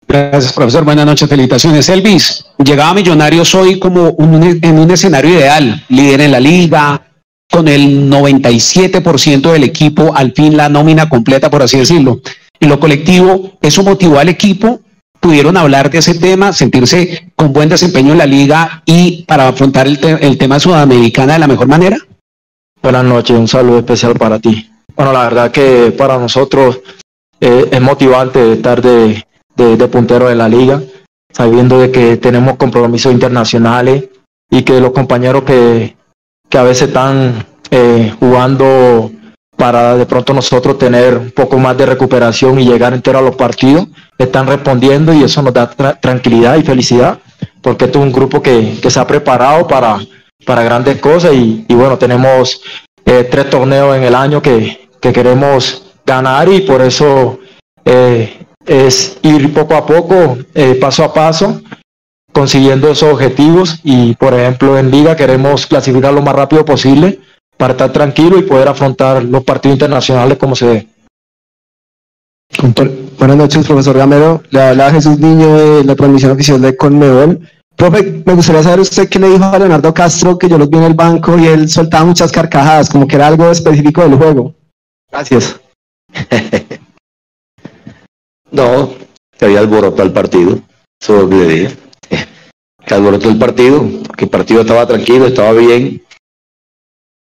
[0.06, 0.84] Gracias, profesor.
[0.84, 1.88] Buenas noches, felicitaciones.
[1.88, 7.02] Elvis, llegaba a Millonarios hoy como un, en un escenario ideal, líder en la liga,
[7.50, 12.20] con el 97% del equipo, al fin la nómina completa, por así decirlo.
[12.58, 14.80] En lo colectivo, ¿eso motivó al equipo?
[15.20, 19.86] ¿Pudieron hablar de ese tema, sentirse con buen desempeño en la liga y para afrontar
[19.86, 21.98] el, te el tema sudamericana de la mejor manera?
[22.82, 24.70] Buenas noches, un saludo especial para ti.
[25.00, 26.80] Bueno, la verdad que para nosotros
[27.40, 29.24] eh, es motivante estar de,
[29.90, 30.82] puntero de la liga,
[31.32, 34.10] sabiendo de que tenemos compromisos internacionales
[34.50, 35.96] y que los compañeros que,
[36.50, 39.10] que a veces están eh, jugando
[39.56, 43.36] para de pronto nosotros tener un poco más de recuperación y llegar entero a los
[43.36, 43.86] partidos,
[44.18, 47.20] están respondiendo y eso nos da tra tranquilidad y felicidad,
[47.62, 49.98] porque esto es un grupo que, que se ha preparado para,
[50.44, 52.60] para grandes cosas y, y bueno, tenemos
[53.06, 57.38] eh, tres torneos en el año que, que queremos ganar y por eso
[57.84, 61.60] eh, es ir poco a poco, eh, paso a paso,
[62.32, 67.20] consiguiendo esos objetivos y, por ejemplo, en liga queremos clasificar lo más rápido posible
[67.56, 70.86] para estar tranquilo y poder afrontar los partidos internacionales como se ve.
[73.18, 74.42] Buenas noches, profesor Gamero.
[74.50, 77.40] Le habla Jesús Niño de la transmisión oficial de Conmebol.
[77.76, 80.78] Profe, me gustaría saber usted qué le dijo a Leonardo Castro, que yo los vi
[80.78, 84.54] en el banco y él soltaba muchas carcajadas, como que era algo específico del juego.
[85.10, 85.60] Gracias.
[88.52, 88.92] No,
[89.38, 90.60] que había alborotado el partido.
[91.08, 91.76] Le dije.
[92.84, 96.02] Que alborotó el partido, que el partido estaba tranquilo, estaba bien.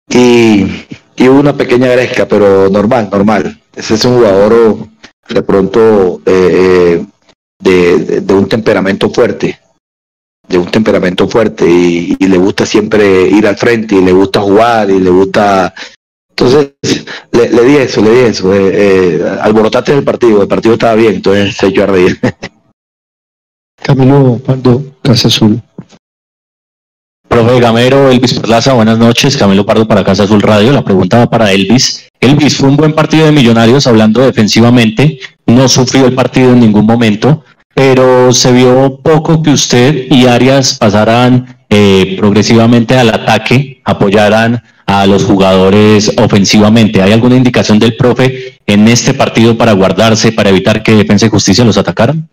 [0.09, 3.61] Y, y hubo una pequeña gresca, pero normal, normal.
[3.77, 4.89] Ese es un jugador
[5.29, 7.05] de pronto eh,
[7.63, 9.61] de, de- de un temperamento fuerte,
[10.49, 14.41] de un temperamento fuerte y, y le gusta siempre ir al frente y le gusta
[14.41, 15.75] jugar y le gusta...
[16.39, 16.73] Entonces
[17.33, 18.55] le, le di eso, le di eso.
[18.55, 22.19] Eh, eh, alborotaste el partido, el partido estaba bien, entonces se echó a reír.
[23.83, 25.61] Camilo Pardo, Casa Azul.
[27.29, 29.37] Profe Gamero, Elvis Perlaza, buenas noches.
[29.37, 30.73] Camilo Pardo para Casa Azul Radio.
[30.73, 32.09] La pregunta va para Elvis.
[32.21, 35.19] Elvis, fue un buen partido de Millonarios hablando defensivamente.
[35.47, 37.45] No sufrió el partido en ningún momento,
[37.79, 45.07] pero se vio poco que usted y Arias pasaran eh, progresivamente al ataque, apoyaran a
[45.07, 47.01] los jugadores ofensivamente.
[47.01, 51.29] ¿Hay alguna indicación del profe en este partido para guardarse, para evitar que Defensa y
[51.29, 52.29] Justicia los atacaran?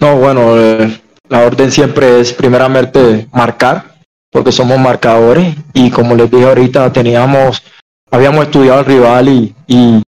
[0.00, 0.98] No, bueno, eh,
[1.28, 3.96] la orden siempre es primeramente marcar,
[4.30, 7.62] porque somos marcadores y como les dije ahorita, teníamos,
[8.10, 10.02] habíamos estudiado al rival y, y,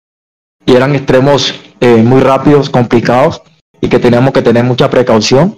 [0.63, 3.41] y eran extremos eh, muy rápidos, complicados
[3.81, 5.55] y que teníamos que tener mucha precaución,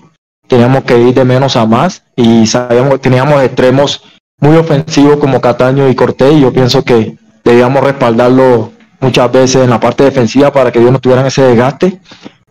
[0.47, 4.03] teníamos que ir de menos a más y sabíamos, teníamos extremos
[4.39, 9.69] muy ofensivos como Cataño y Cortés y yo pienso que debíamos respaldarlo muchas veces en
[9.69, 11.99] la parte defensiva para que ellos no tuvieran ese desgaste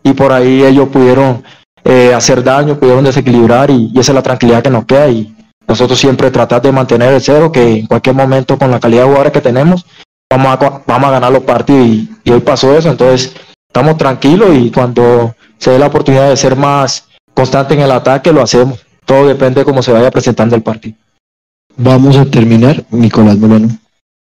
[0.03, 1.43] y por ahí ellos pudieron
[1.83, 5.35] eh, hacer daño, pudieron desequilibrar y, esa es la tranquilidad que nos queda y
[5.67, 9.07] nosotros siempre tratar de mantener el cero, que en cualquier momento con la calidad de
[9.07, 9.85] jugadores que tenemos
[10.29, 11.87] vamos a, vamos a ganar los partidos
[12.23, 13.35] y hoy pasó eso, entonces
[13.67, 18.33] estamos tranquilos y cuando se dé la oportunidad de ser más constante en el ataque
[18.33, 20.97] lo hacemos, todo depende de cómo se vaya presentando el partido.
[21.77, 23.69] Vamos a terminar, Nicolás Molano.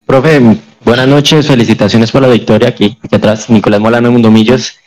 [0.07, 0.41] Profe,
[0.85, 4.79] buenas noches, felicitaciones por la victoria aquí, aquí atrás, Nicolás Molano Mundomillos.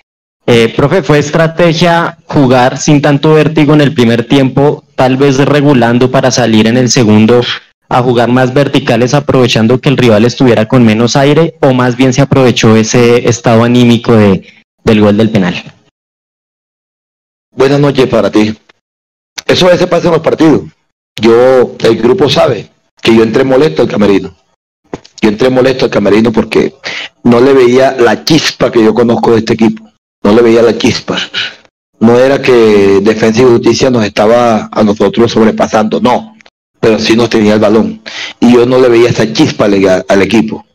[0.45, 6.09] Eh, profe, ¿fue estrategia jugar sin tanto vértigo en el primer tiempo, tal vez regulando
[6.09, 7.41] para salir en el segundo
[7.87, 12.13] a jugar más verticales aprovechando que el rival estuviera con menos aire o más bien
[12.13, 14.45] se aprovechó ese estado anímico de,
[14.83, 15.55] del gol del penal?
[17.59, 18.57] Buenas noches para ti.
[19.45, 20.61] Eso a veces pasa en los partidos.
[21.21, 22.69] Yo, el grupo sabe
[23.01, 24.33] que yo entré molesto al camerino.
[25.21, 26.73] Yo entré molesto al camerino porque
[27.25, 29.91] no le veía la chispa que yo conozco de este equipo.
[30.23, 31.17] No le veía la chispa.
[31.99, 36.37] No era que Defensa y Justicia nos estaba a nosotros sobrepasando, no.
[36.79, 38.01] Pero sí nos tenía el balón.
[38.39, 40.65] Y yo no le veía esa chispa al, al equipo.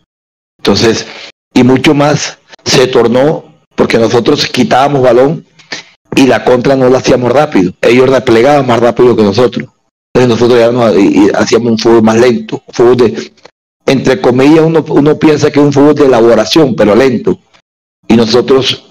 [0.59, 1.07] Entonces,
[1.55, 5.47] y mucho más se tornó porque nosotros quitábamos balón
[6.17, 7.73] y la contra no la hacíamos rápido.
[7.81, 9.69] Ellos replegaban más rápido que nosotros.
[10.15, 13.33] Entonces nosotros ya no, y, hacíamos un fútbol más lento, fútbol de,
[13.87, 17.39] entre comillas, uno, uno piensa que es un fútbol de elaboración, pero lento.
[18.07, 18.85] Y nosotros,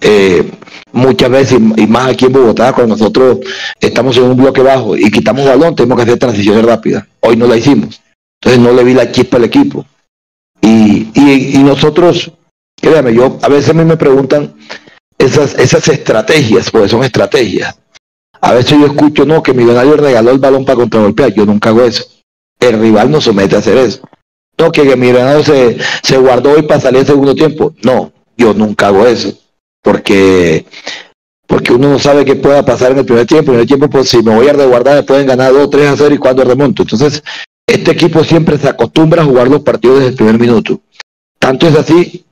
[0.00, 0.48] eh,
[0.92, 3.40] muchas veces, y más aquí en Bogotá, cuando nosotros
[3.80, 7.04] estamos en un bloque bajo y quitamos balón, tenemos que hacer transiciones rápidas.
[7.20, 8.00] Hoy no la hicimos.
[8.40, 9.84] Entonces no le vi la chispa al equipo.
[10.60, 12.30] Y, y, y nosotros,
[12.80, 14.54] créame, yo, a veces a mí me preguntan
[15.24, 17.78] esas, esas estrategias, porque son estrategias.
[18.40, 21.32] A veces yo escucho, no, que Millonario regaló el balón para contragolpear.
[21.32, 22.04] Yo nunca hago eso.
[22.60, 24.00] El rival no somete a hacer eso.
[24.58, 27.74] No, que, que Millonario se, se guardó hoy para salir el segundo tiempo.
[27.82, 29.32] No, yo nunca hago eso.
[29.82, 30.66] Porque,
[31.46, 33.52] porque uno no sabe qué pueda pasar en el primer tiempo.
[33.52, 35.96] En el tiempo, pues si me voy a resguardar, me pueden ganar 2, 3 a
[35.96, 36.82] 0 y cuando remonto.
[36.82, 37.22] Entonces,
[37.66, 40.80] este equipo siempre se acostumbra a jugar los partidos desde el primer minuto.
[41.38, 42.24] Tanto es así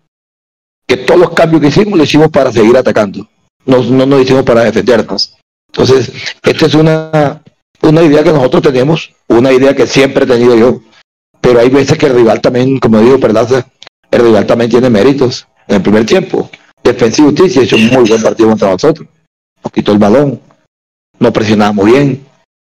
[0.97, 3.27] que todos los cambios que hicimos lo hicimos para seguir atacando.
[3.65, 5.35] No, no nos hicimos para defendernos.
[5.69, 7.43] Entonces, esta es una,
[7.81, 10.81] una idea que nosotros tenemos, una idea que siempre he tenido yo.
[11.41, 13.67] Pero hay veces que el rival también, como digo, Perlaza,
[14.11, 15.47] el rival también tiene méritos.
[15.67, 16.51] En el primer tiempo,
[16.85, 19.09] Defensa y Justicia hizo un muy buen partido contra nosotros.
[19.65, 20.41] Nos quitó el balón,
[21.19, 22.27] no presionábamos bien.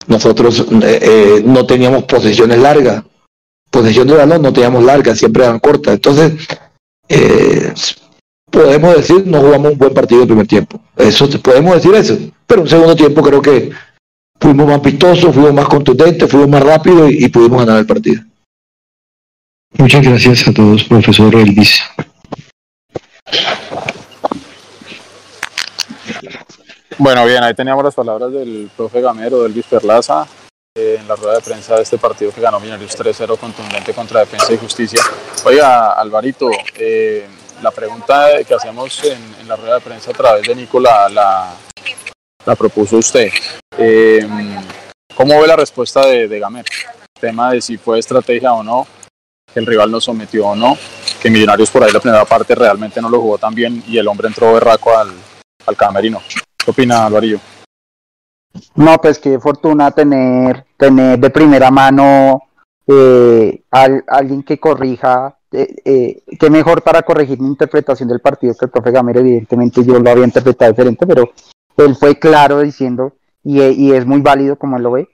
[0.06, 3.04] Nosotros eh, eh, no teníamos posesiones largas.
[3.70, 5.94] Posesión de balón no teníamos largas, siempre eran cortas.
[5.94, 6.32] Entonces,
[7.08, 7.72] eh,
[8.50, 10.80] podemos decir, no jugamos un buen partido el primer tiempo.
[10.96, 12.18] Eso podemos decir eso.
[12.46, 13.70] Pero un segundo tiempo creo que
[14.40, 18.22] fuimos más vistosos, fuimos más contundentes, fuimos más rápidos y, y pudimos ganar el partido.
[19.78, 21.82] Muchas gracias a todos, profesor Elvis.
[26.98, 30.26] Bueno, bien, ahí teníamos las palabras del profe Gamero, del Elvis Perlaza,
[30.74, 34.20] eh, en la rueda de prensa de este partido que ganó Millonarios 3-0 contundente contra
[34.20, 35.02] Defensa y Justicia.
[35.44, 37.26] Oiga, Alvarito, eh,
[37.62, 42.98] la pregunta que hacemos en, la rueda de prensa a través de Nicola la, propuso
[42.98, 43.30] usted.
[43.78, 44.26] Eh,
[45.14, 46.66] ¿Cómo ve la respuesta de, de Gamero?
[47.14, 48.86] El tema de si fue estrategia o no,
[49.52, 50.76] que el rival nos sometió o no,
[51.20, 54.06] que Millonarios por ahí la primera parte realmente no lo jugó tan bien y el
[54.08, 55.12] hombre entró berraco al,
[55.66, 56.20] al camerino.
[56.56, 57.40] ¿Qué opina Alvarillo?
[58.74, 62.42] No, pues qué fortuna tener, tener de primera mano
[62.86, 68.54] eh, al, alguien que corrija, eh, eh, qué mejor para corregir mi interpretación del partido
[68.54, 71.30] que el profe Gamero, evidentemente yo lo había interpretado diferente, pero
[71.76, 73.12] él fue claro diciendo,
[73.44, 75.08] y, y es muy válido como él lo ve,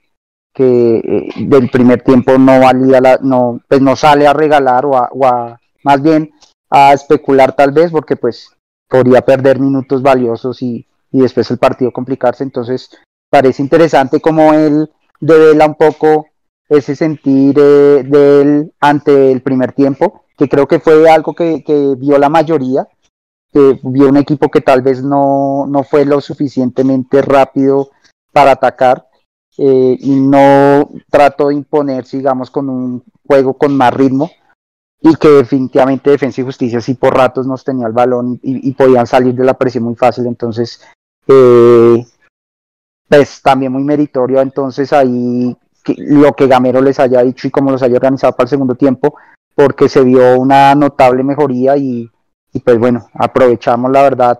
[0.55, 4.97] que eh, del primer tiempo no valía la, no, pues no sale a regalar o
[4.97, 6.30] a, o a, más bien
[6.70, 8.51] a especular tal vez, porque pues
[8.89, 12.91] podría perder minutos valiosos y, y después el partido complicarse, entonces
[13.30, 16.26] parece interesante como él devela un poco
[16.69, 21.63] ese sentir eh, de él ante el primer tiempo, que creo que fue algo que,
[21.65, 22.89] que vio la mayoría,
[23.53, 27.91] que vio un equipo que tal vez no, no fue lo suficientemente rápido
[28.33, 29.07] para atacar
[29.59, 34.31] eh, y no trató de imponerse, digamos, con un juego con más ritmo
[35.01, 38.73] y que definitivamente Defensa y Justicia sí por ratos nos tenía el balón y, y
[38.73, 40.81] podían salir de la presión muy fácil, entonces
[41.27, 42.05] eh,
[43.09, 44.41] pues también muy meritorio.
[44.41, 45.57] Entonces ahí
[45.97, 49.14] lo que Gamero les haya dicho y cómo los haya organizado para el segundo tiempo,
[49.55, 52.11] porque se vio una notable mejoría y,
[52.64, 54.39] pues bueno, aprovechamos la verdad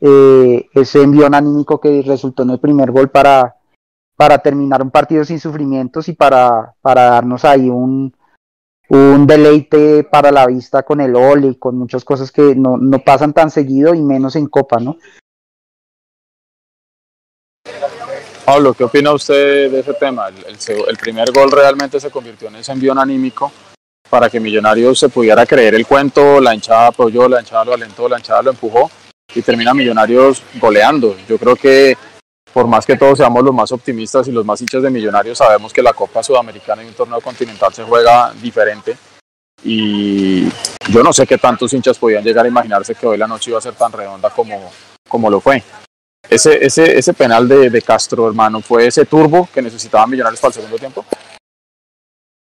[0.00, 3.56] eh, ese envión anímico que resultó en el primer gol para,
[4.16, 8.14] para terminar un partido sin sufrimientos y para, para darnos ahí un,
[8.88, 12.98] un deleite para la vista con el gol y con muchas cosas que no, no
[13.00, 14.96] pasan tan seguido y menos en Copa, ¿no?
[18.46, 20.28] Pablo, ¿qué opina usted de ese tema?
[20.28, 23.50] El, primer gol realmente se convirtió en ese envío anímico
[24.08, 28.08] para que Millonarios se pudiera creer el cuento, la hinchada apoyó, la hinchada lo alentó,
[28.08, 28.88] la hinchada lo empujó
[29.34, 31.16] y termina Millonarios goleando.
[31.28, 31.98] Yo creo que
[32.52, 35.72] por más que todos seamos los más optimistas y los más hinchas de Millonarios, sabemos
[35.72, 38.96] que la Copa Sudamericana y un torneo continental se juega diferente
[39.64, 40.44] y
[40.88, 43.58] yo no sé qué tantos hinchas podían llegar a imaginarse que hoy la noche iba
[43.58, 44.70] a ser tan redonda como,
[45.08, 45.64] como lo fue.
[46.28, 50.48] Ese, ese, ese penal de, de, Castro, hermano, ¿fue ese turbo que necesitaban Millonarios para
[50.48, 51.04] el segundo tiempo?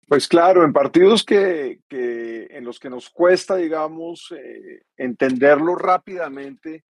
[0.07, 6.83] Pues claro, en partidos que, que en los que nos cuesta, digamos, eh, entenderlo rápidamente,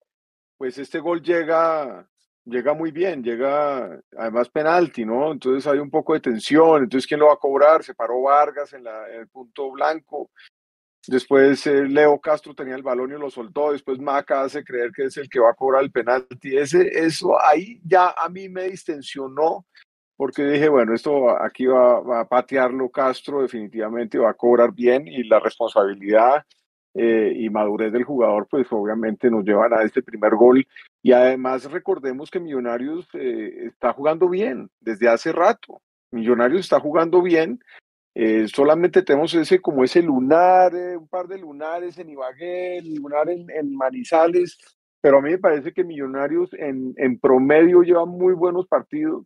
[0.58, 2.08] pues este gol llega,
[2.46, 5.34] llega muy bien, llega además penalti, ¿no?
[5.34, 7.84] Entonces hay un poco de tensión, entonces ¿quién lo va a cobrar?
[7.84, 10.32] Se paró Vargas en, la, en el punto blanco,
[11.08, 13.72] Después eh, Leo Castro tenía el balón y lo soltó.
[13.72, 16.58] Después Maca hace creer que es el que va a cobrar el penalti.
[16.58, 19.66] Ese, eso ahí ya a mí me distensionó
[20.16, 25.08] porque dije, bueno, esto aquí va, va a patearlo Castro, definitivamente va a cobrar bien
[25.08, 26.43] y la responsabilidad
[26.93, 30.68] eh, y madurez del jugador, pues obviamente nos llevan a este primer gol.
[31.02, 35.82] Y además recordemos que Millonarios eh, está jugando bien desde hace rato.
[36.12, 37.60] Millonarios está jugando bien
[38.16, 43.30] eh, solamente tenemos ese como ese lunar, eh, un par de lunares en Ibagué, lunar
[43.30, 44.57] en, en, Manizales,
[45.01, 49.26] pero a mí me parece que Millonarios en, en promedio lleva muy buenos partidos.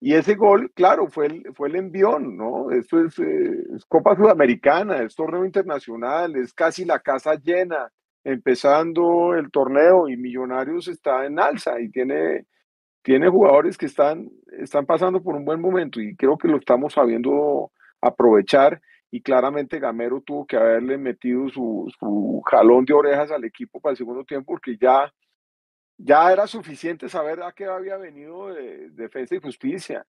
[0.00, 2.70] Y ese gol, claro, fue el, fue el envión, ¿no?
[2.70, 7.90] Esto es, eh, es Copa Sudamericana, es torneo internacional, es casi la casa llena,
[8.22, 12.46] empezando el torneo y Millonarios está en alza y tiene,
[13.02, 16.92] tiene jugadores que están, están pasando por un buen momento y creo que lo estamos
[16.94, 18.80] sabiendo aprovechar
[19.10, 21.90] y claramente Gamero tuvo que haberle metido su,
[22.46, 25.12] jalón de orejas al equipo para el segundo tiempo porque ya,
[25.96, 30.06] ya era suficiente saber a qué había venido de, defensa y justicia.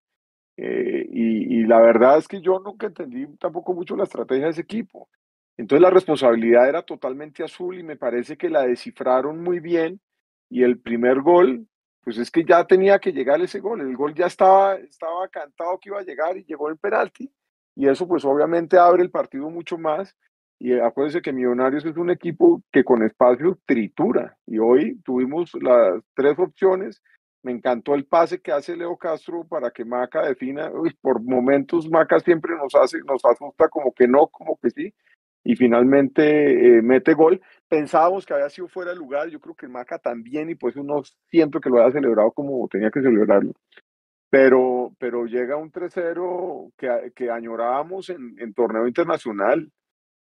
[0.57, 4.51] Eh, y, y, la verdad es que yo nunca entendí tampoco mucho la estrategia de
[4.51, 5.07] ese equipo.
[5.55, 10.01] Entonces la responsabilidad era totalmente azul y me parece que la descifraron muy bien
[10.49, 11.67] y el primer gol,
[12.01, 13.79] pues es que ya tenía que llegar ese gol.
[13.79, 17.31] El gol ya estaba, estaba cantado que iba a llegar y llegó el penalti
[17.79, 20.13] y eso pues obviamente abre el partido mucho más.
[20.59, 24.37] Y acuérdense que Millonarios es un equipo que con espacio tritura.
[24.45, 27.01] Y hoy tuvimos las tres opciones.
[27.41, 30.69] Me encantó el pase que hace Leo Castro para que Maca defina.
[30.99, 34.93] Por momentos Maca siempre nos hace, nos asusta como que no, como que sí.
[35.45, 37.39] Y finalmente eh, mete gol.
[37.69, 39.29] Pensábamos que había sido fuera de lugar.
[39.29, 42.91] Yo creo que Maca también, y pues uno siento que lo haya celebrado como tenía
[42.91, 43.53] que celebrarlo
[44.29, 49.71] pero, pero llega un 3-0 que, que añorábamos en, en, torneo internacional.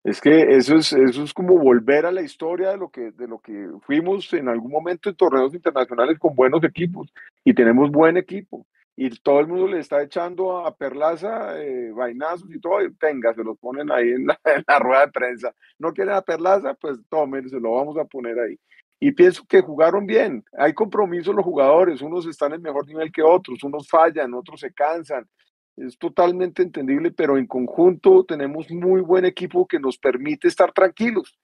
[0.04, 3.28] Es que eso es, eso es como volver a la historia de lo, que, de
[3.28, 7.14] lo que fuimos en algún momento en torneos internacionales con buenos equipos
[7.44, 8.66] y tenemos buen equipo.
[8.96, 13.44] Y todo el mundo le está echando a Perlaza eh, vainazos y todo, y se
[13.44, 15.54] los ponen ahí en la, en la rueda de prensa.
[15.80, 18.58] No quieren a Perlaza, pues tomen, se lo vamos a poner ahí
[19.04, 20.46] y pienso que jugaron bien.
[20.56, 24.72] Hay compromiso los jugadores, unos están en mejor nivel que otros, unos fallan, otros se
[24.72, 25.28] cansan.
[25.76, 31.40] Es totalmente entendible, pero en conjunto tenemos muy buen equipo que nos permite estar tranquilos,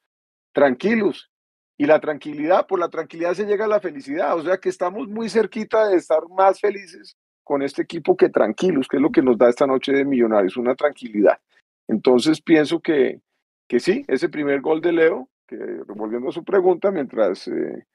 [0.53, 1.32] tranquilos.
[1.80, 5.08] Y la tranquilidad, por la tranquilidad se llega a la felicidad, o sea que estamos
[5.08, 9.24] muy cerquita de estar más felices con este equipo que tranquilos, que es lo que
[9.24, 11.39] nos da esta noche de Millonarios, una tranquilidad.
[11.88, 13.20] Entonces pienso que,
[13.68, 17.86] que sí, ese primer gol de Leo, que volviendo a su pregunta, mientras eh,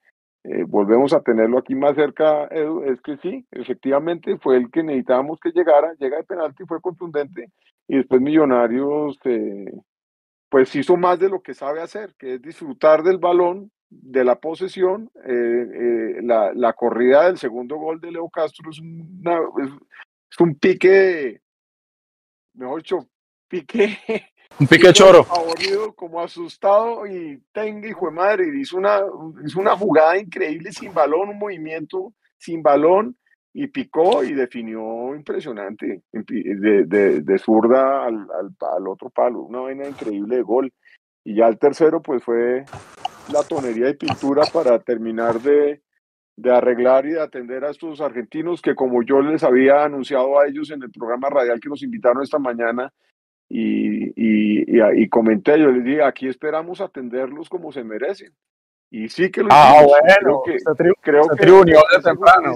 [0.43, 4.83] eh, volvemos a tenerlo aquí más cerca, Edu, es que sí, efectivamente fue el que
[4.83, 7.51] necesitábamos que llegara, llega de penalti, fue contundente,
[7.87, 9.71] y después Millonarios eh,
[10.49, 14.39] pues hizo más de lo que sabe hacer, que es disfrutar del balón, de la
[14.39, 19.39] posesión, la, corrida del segundo gol de Leo Castro es, una,
[20.31, 21.41] es un pique,
[22.55, 23.07] mejor dicho,
[23.47, 23.97] pique
[24.59, 25.25] Un pique choro.
[25.29, 28.59] Aburrido, como asustado y tenga hijo de madre.
[28.59, 29.01] Hizo una,
[29.45, 33.17] hizo una jugada increíble sin balón, un movimiento sin balón
[33.53, 39.41] y picó y definió impresionante de, de, de zurda al, al, otro palo.
[39.41, 40.73] Una vaina increíble de gol.
[41.23, 42.65] Y ya el tercero, pues fue
[43.31, 45.81] la tonería y pintura para terminar de,
[46.35, 50.47] de arreglar y de atender a estos argentinos que como yo les había anunciado a
[50.47, 52.91] ellos en el programa radial que nos invitaron esta mañana,
[53.55, 58.33] y, y, y, comenté, yo les dije, aquí esperamos atenderlos como se merecen.
[58.89, 60.57] Y sí que lo ah, bueno, creo que,
[61.35, 62.55] creo que temprano.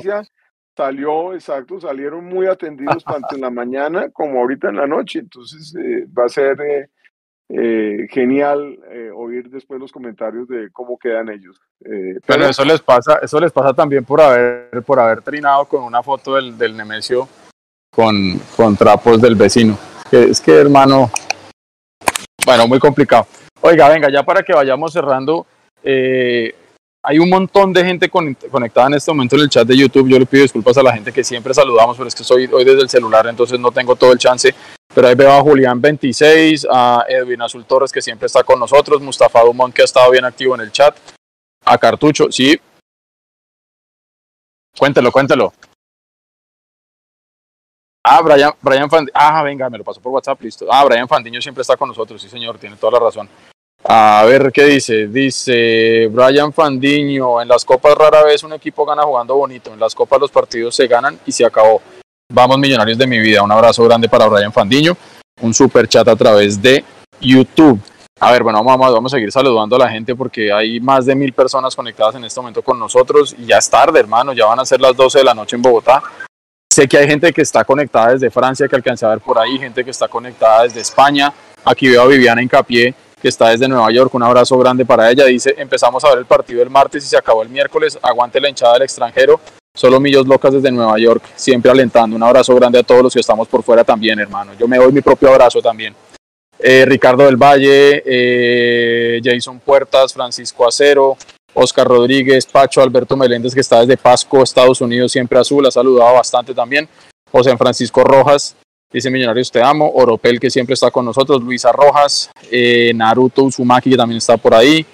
[0.75, 5.19] salió, exacto, salieron muy atendidos tanto en la mañana como ahorita en la noche.
[5.19, 6.89] Entonces eh, va a ser eh,
[7.49, 8.79] eh, genial
[9.13, 11.61] oír después los comentarios de cómo quedan ellos.
[11.79, 15.83] pero, pero, eso les pasa, eso les pasa también por haber, por haber trinado con
[15.83, 17.29] una foto del, del Nemesio
[17.91, 19.77] con, con trapos del vecino
[20.11, 21.11] es que hermano,
[22.45, 23.27] bueno, muy complicado.
[23.61, 25.45] Oiga, venga, ya para que vayamos cerrando,
[25.83, 26.55] eh,
[27.03, 30.09] hay un montón de gente conectada en este momento en el chat de YouTube.
[30.09, 32.65] Yo le pido disculpas a la gente que siempre saludamos, pero es que soy hoy
[32.65, 34.53] desde el celular, entonces no tengo todo el chance.
[34.93, 39.01] Pero ahí veo a Julián 26, a Edwin Azul Torres, que siempre está con nosotros,
[39.01, 40.95] Mustafa Dumont, que ha estado bien activo en el chat,
[41.65, 42.59] a Cartucho, sí.
[44.77, 45.53] Cuéntelo, cuéntelo.
[48.03, 49.11] Ah, Brian, Brian Fandiño.
[49.13, 50.65] Ah, venga, me lo pasó por WhatsApp, listo.
[50.71, 53.29] Ah, Brian Fandiño siempre está con nosotros, sí, señor, tiene toda la razón.
[53.83, 55.07] A ver qué dice.
[55.07, 59.73] Dice Brian Fandiño: En las copas rara vez un equipo gana jugando bonito.
[59.73, 61.81] En las copas los partidos se ganan y se acabó.
[62.33, 63.41] Vamos, millonarios de mi vida.
[63.43, 64.97] Un abrazo grande para Brian Fandiño.
[65.41, 66.83] Un super chat a través de
[67.21, 67.79] YouTube.
[68.19, 71.15] A ver, bueno, vamos, vamos a seguir saludando a la gente porque hay más de
[71.15, 74.33] mil personas conectadas en este momento con nosotros y ya es tarde, hermano.
[74.33, 76.01] Ya van a ser las 12 de la noche en Bogotá.
[76.77, 79.57] Sé que hay gente que está conectada desde Francia, que alcancé a ver por ahí,
[79.57, 81.33] gente que está conectada desde España.
[81.65, 84.13] Aquí veo a Viviana Incapié, que está desde Nueva York.
[84.13, 85.25] Un abrazo grande para ella.
[85.25, 87.97] Dice, empezamos a ver el partido el martes y se acabó el miércoles.
[87.99, 89.39] Aguante la hinchada del extranjero.
[89.75, 92.15] Solo millos locas desde Nueva York, siempre alentando.
[92.15, 94.51] Un abrazo grande a todos los que estamos por fuera también, hermano.
[94.53, 95.95] Yo me doy mi propio abrazo también.
[96.59, 101.17] Eh, Ricardo del Valle, eh, Jason Puertas, Francisco Acero,
[101.53, 106.13] Oscar Rodríguez, Pacho, Alberto Meléndez, que está desde Pasco, Estados Unidos, siempre azul, ha saludado
[106.13, 106.87] bastante también.
[107.31, 108.55] José Francisco Rojas,
[108.91, 109.91] dice Millonarios te amo.
[109.95, 111.41] Oropel, que siempre está con nosotros.
[111.41, 114.85] Luisa Rojas, eh, Naruto Uzumaki, que también está por ahí.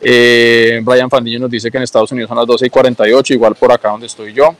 [0.00, 3.54] Eh, Brian Fandillo nos dice que en Estados Unidos son las 12 y 48, igual
[3.54, 4.54] por acá donde estoy yo.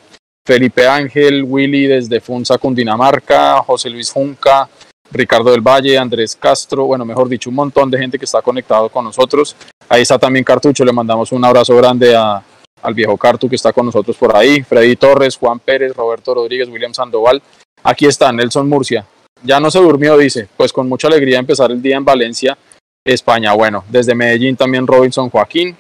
[0.46, 4.68] Felipe Ángel, Willy desde Funza, Cundinamarca, José Luis Junca,
[5.10, 8.88] Ricardo del Valle, Andrés Castro, bueno, mejor dicho, un montón de gente que está conectado
[8.88, 9.56] con nosotros.
[9.88, 12.42] Ahí está también Cartucho, le mandamos un abrazo grande a,
[12.82, 16.68] al viejo Cartu que está con nosotros por ahí, Freddy Torres, Juan Pérez, Roberto Rodríguez,
[16.68, 17.42] William Sandoval.
[17.82, 19.06] Aquí está Nelson Murcia.
[19.42, 22.56] Ya no se durmió, dice, pues con mucha alegría empezar el día en Valencia,
[23.04, 23.52] España.
[23.54, 25.76] Bueno, desde Medellín también Robinson Joaquín.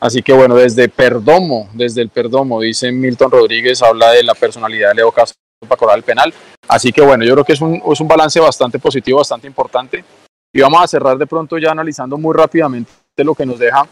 [0.00, 4.90] Así que bueno, desde Perdomo, desde el Perdomo, dice Milton Rodríguez, habla de la personalidad
[4.90, 6.32] de Leo Castro para cobrar el penal.
[6.68, 10.04] Así que bueno, yo creo que es un, es un balance bastante positivo, bastante importante.
[10.52, 13.86] Y vamos a cerrar de pronto ya analizando muy rápidamente lo que nos deja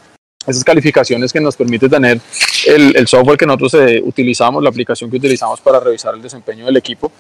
[0.47, 2.21] esas calificaciones que nos permite tener
[2.67, 6.67] el, el software que nosotros eh, utilizamos, la aplicación que utilizamos para revisar el desempeño
[6.67, 7.11] del equipo.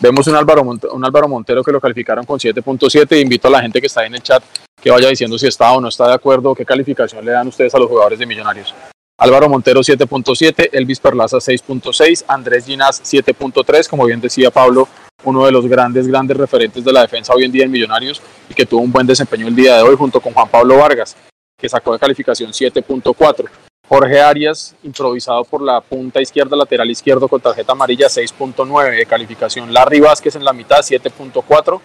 [0.00, 3.20] Vemos un Álvaro, un Álvaro Montero que lo calificaron con 7.7.
[3.20, 4.42] Invito a la gente que está en el chat
[4.80, 7.74] que vaya diciendo si está o no está de acuerdo, qué calificación le dan ustedes
[7.74, 8.74] a los jugadores de Millonarios.
[9.18, 14.86] Álvaro Montero 7.7, Elvis Perlaza 6.6, Andrés Ginás 7.3, como bien decía Pablo,
[15.24, 18.52] uno de los grandes, grandes referentes de la defensa hoy en día en Millonarios y
[18.52, 21.16] que tuvo un buen desempeño el día de hoy junto con Juan Pablo Vargas,
[21.58, 23.46] que sacó de calificación 7.4.
[23.88, 29.72] Jorge Arias, improvisado por la punta izquierda, lateral izquierdo con tarjeta amarilla 6.9 de calificación.
[29.72, 31.80] Larry Vázquez en la mitad 7.4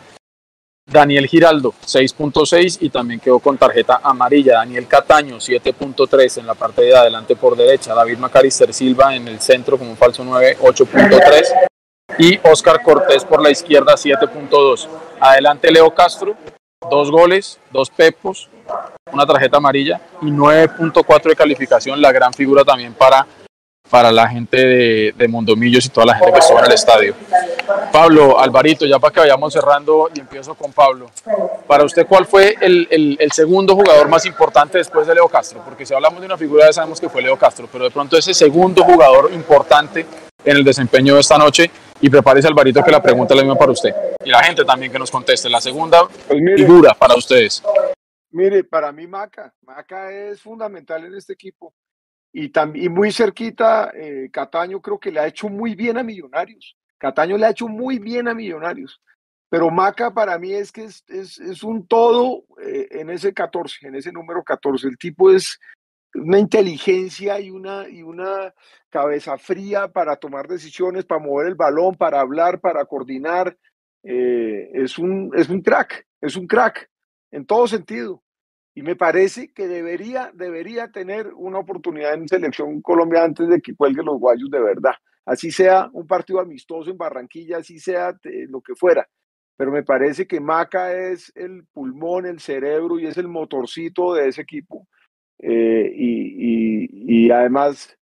[0.92, 4.56] Daniel Giraldo, 6.6 y también quedó con tarjeta amarilla.
[4.56, 7.94] Daniel Cataño, 7.3 en la parte de adelante por derecha.
[7.94, 11.48] David Macarister Silva en el centro como un falso 9, 8.3.
[12.18, 14.88] Y Oscar Cortés por la izquierda, 7.2.
[15.20, 16.36] Adelante Leo Castro,
[16.90, 18.50] dos goles, dos pepos,
[19.12, 23.26] una tarjeta amarilla y 9.4 de calificación, la gran figura también para,
[23.92, 27.14] para la gente de, de Mondomillos y toda la gente que estuvo en el estadio.
[27.92, 31.12] Pablo, Alvarito, ya para que vayamos cerrando y empiezo con Pablo.
[31.68, 35.62] Para usted, ¿cuál fue el, el, el segundo jugador más importante después de Leo Castro?
[35.64, 38.18] Porque si hablamos de una figura, ya sabemos que fue Leo Castro, pero de pronto
[38.18, 40.06] ese segundo jugador importante
[40.44, 41.70] en el desempeño de esta noche,
[42.00, 43.94] y prepárese Alvarito que la pregunta es la misma para usted.
[44.24, 45.50] Y la gente también que nos conteste.
[45.50, 46.08] La segunda
[46.56, 47.62] figura para ustedes.
[48.32, 51.74] Mire, para mí Maca, Maca es fundamental en este equipo.
[52.34, 56.78] Y, y muy cerquita, eh, Cataño creo que le ha hecho muy bien a Millonarios.
[56.98, 59.02] Cataño le ha hecho muy bien a Millonarios.
[59.50, 63.88] Pero Maca para mí es que es, es, es un todo eh, en ese 14,
[63.88, 64.88] en ese número 14.
[64.88, 65.60] El tipo es
[66.14, 68.54] una inteligencia y una, y una
[68.90, 73.58] cabeza fría para tomar decisiones, para mover el balón, para hablar, para coordinar.
[74.04, 76.90] Eh, es, un, es un crack, es un crack
[77.32, 78.24] en todo sentido.
[78.74, 83.76] Y me parece que debería, debería tener una oportunidad en selección Colombia antes de que
[83.76, 84.94] cuelgue los guayos de verdad.
[85.26, 89.08] Así sea un partido amistoso en Barranquilla, así sea eh, lo que fuera.
[89.58, 94.30] Pero me parece que Maca es el pulmón, el cerebro y es el motorcito de
[94.30, 94.88] ese equipo.
[95.40, 97.98] Eh, y, y, y además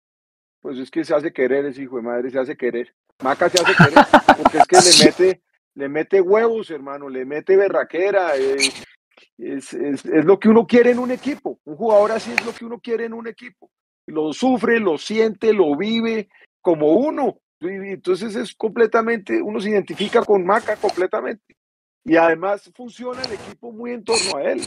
[0.67, 2.93] pues es que se hace querer ese hijo de madre, se hace querer.
[3.23, 4.05] Maca se hace querer,
[4.37, 5.43] porque es que le mete,
[5.75, 8.37] le mete huevos, hermano, le mete berraquera.
[8.37, 8.57] Eh,
[9.39, 11.61] es, es, es, lo que uno quiere en un equipo.
[11.65, 13.71] Un jugador así es lo que uno quiere en un equipo.
[14.07, 16.29] Lo sufre, lo siente, lo vive
[16.61, 17.41] como uno.
[17.61, 21.57] Entonces es completamente, uno se identifica con Maca completamente.
[22.05, 24.61] Y además funciona el equipo muy en torno a él.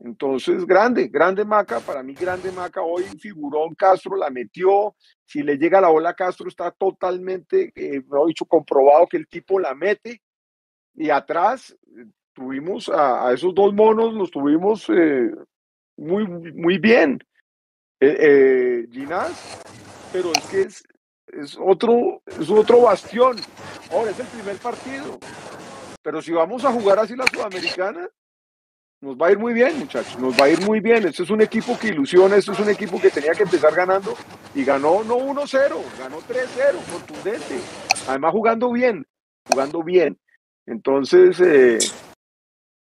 [0.00, 5.58] Entonces, grande, grande Maca, para mí grande Maca, hoy figurón Castro, la metió, si le
[5.58, 9.58] llega la bola a Castro está totalmente, eh, me he dicho, comprobado que el tipo
[9.58, 10.22] la mete,
[10.94, 11.76] y atrás
[12.38, 15.30] tuvimos a, esos dos monos, los tuvimos eh,
[15.96, 17.18] muy, muy bien.
[18.00, 19.60] Eh, eh, Ginás,
[20.12, 20.84] pero es que es,
[21.26, 23.36] es, otro, es otro bastión.
[23.90, 25.18] Ahora es el primer partido,
[26.00, 28.08] pero si vamos a jugar así la Sudamericana,
[29.00, 31.08] nos va a ir muy bien, muchachos, nos va a ir muy bien.
[31.08, 34.14] Este es un equipo que ilusiona, este es un equipo que tenía que empezar ganando
[34.54, 37.58] y ganó no 1-0, ganó 3-0, contundente.
[38.06, 39.04] Además jugando bien,
[39.44, 40.18] jugando bien.
[40.66, 41.78] Entonces, eh,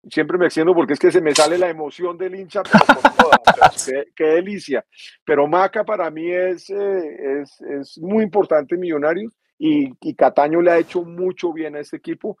[0.09, 2.83] siempre me extiendo porque es que se me sale la emoción del hincha, pero
[3.17, 4.85] toda, qué, qué, delicia.
[5.25, 10.71] Pero Maca para mí es, eh, es, es, muy importante Millonarios y, y Cataño le
[10.71, 12.37] ha hecho mucho bien a este equipo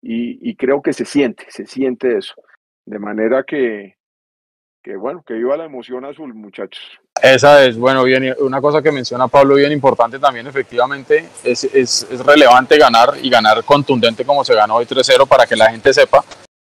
[0.00, 2.34] y, y creo que se siente, se siente eso.
[2.84, 3.96] De manera que,
[4.82, 6.82] que, bueno, que viva la emoción azul, muchachos.
[7.22, 12.06] Esa es, bueno, bien, una cosa que menciona Pablo bien importante también, efectivamente, es, es,
[12.10, 15.92] es relevante ganar y ganar contundente como se ganó hoy 3-0 para que la gente
[15.92, 16.24] sepa,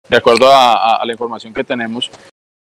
[0.09, 2.11] de acuerdo a, la información que tenemos,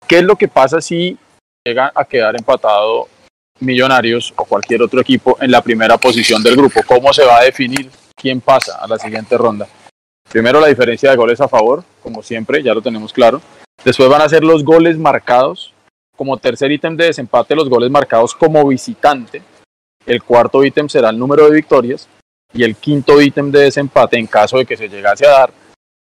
[0.07, 1.17] qué es lo que pasa si
[1.65, 3.09] llega a quedar empatado
[3.61, 7.45] Millonarios o cualquier otro equipo en la primera posición del grupo, cómo se va a
[7.45, 9.69] definir quién pasa a la siguiente ronda.
[10.29, 13.41] Primero la diferencia de goles a favor, como siempre, ya lo tenemos claro.
[13.85, 15.73] Después van a ser los goles marcados.
[16.17, 19.43] Como tercer ítem de desempate, los goles marcados como visitante.
[20.05, 22.09] El cuarto ítem será el número de victorias.
[22.53, 25.53] Y el quinto ítem de desempate, en caso de que se llegase a dar,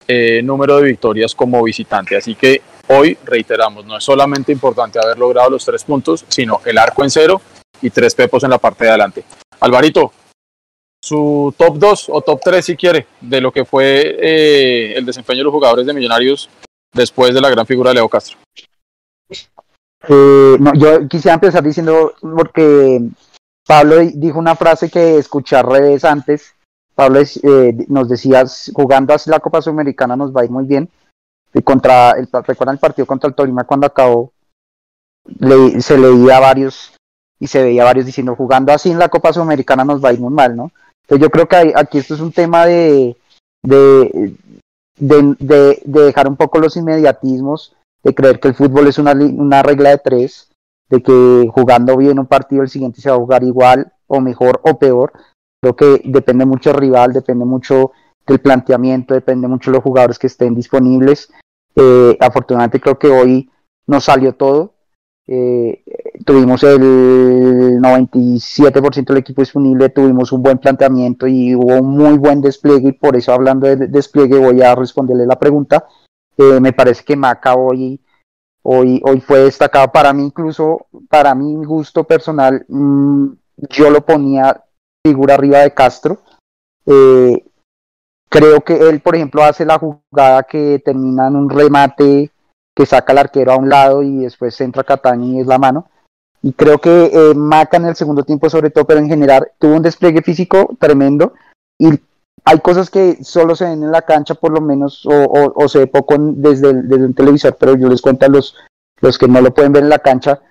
[0.08, 2.18] eh, número de victorias como visitante.
[2.18, 6.78] Así que hoy, reiteramos, no es solamente importante haber logrado los tres puntos, sino el
[6.78, 7.42] arco en cero
[7.82, 9.24] y tres pepos en la parte de adelante.
[9.60, 10.12] Alvarito,
[11.04, 15.40] su top 2 o top 3 si quiere de lo que fue eh, el desempeño
[15.40, 16.50] de los jugadores de Millonarios
[16.94, 18.38] después de la gran figura de Leo Castro.
[20.08, 23.02] Eh, yo quisiera empezar diciendo porque
[23.66, 26.56] Pablo dijo una frase que escuché al revés antes.
[26.96, 30.90] Pablo eh, nos decía, jugando así la Copa Sudamericana nos va a ir muy bien.
[31.54, 34.32] Y contra el, recuerdan el partido contra el Tolima cuando acabó,
[35.40, 36.94] le, se leía varios
[37.40, 40.20] y se veía varios diciendo, jugando así en la Copa Sudamericana nos va a ir
[40.20, 40.72] muy mal, ¿no?
[41.04, 43.18] Entonces yo creo que hay, aquí esto es un tema de,
[43.62, 44.36] de,
[44.98, 49.12] de, de, de dejar un poco los inmediatismos, de creer que el fútbol es una,
[49.12, 50.50] una regla de tres,
[50.90, 54.62] de que jugando bien un partido el siguiente se va a jugar igual o mejor
[54.64, 55.12] o peor.
[55.64, 57.94] Creo que depende mucho del rival, depende mucho
[58.28, 61.32] del planteamiento, depende mucho de los jugadores que estén disponibles.
[61.74, 63.50] Eh, afortunadamente creo que hoy
[63.88, 64.74] nos salió todo.
[65.26, 65.86] Eh,
[66.26, 72.42] tuvimos el 97% del equipo disponible, tuvimos un buen planteamiento y hubo un muy buen
[72.42, 75.88] despliegue y por eso hablando de despliegue voy a responderle la pregunta.
[76.38, 78.02] Eh, me parece que Maca hoy,
[78.64, 83.28] hoy, hoy fue destacado para mí, incluso para mi gusto personal, mmm,
[83.70, 84.62] yo lo ponía
[85.06, 86.20] figura arriba de Castro.
[86.86, 87.46] Eh,
[88.30, 92.32] creo que él, por ejemplo, hace la jugada que termina en un remate
[92.76, 95.88] que saca al arquero a un lado y después entra Cataño y es la mano.
[96.42, 99.76] Y creo que eh, Maca en el segundo tiempo, sobre todo, pero en general, tuvo
[99.76, 101.34] un despliegue físico tremendo.
[101.78, 102.00] Y
[102.46, 105.88] hay cosas que solo se ven en la cancha, por lo menos, o, se ve
[105.88, 108.58] poco desde, el, desde un televisor, pero yo les cuento a los,
[109.00, 110.42] los que no lo pueden ver en la cancha.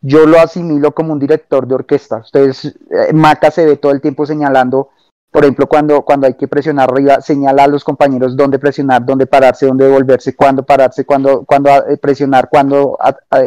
[0.00, 2.18] Yo lo asimilo como un director de orquesta.
[2.18, 4.90] Ustedes, eh, Maca se ve todo el tiempo señalando
[5.36, 9.26] por ejemplo, cuando, cuando hay que presionar arriba, señala a los compañeros dónde presionar, dónde
[9.26, 12.98] pararse, dónde devolverse, cuándo pararse, cuándo, cuándo eh, presionar, cuándo,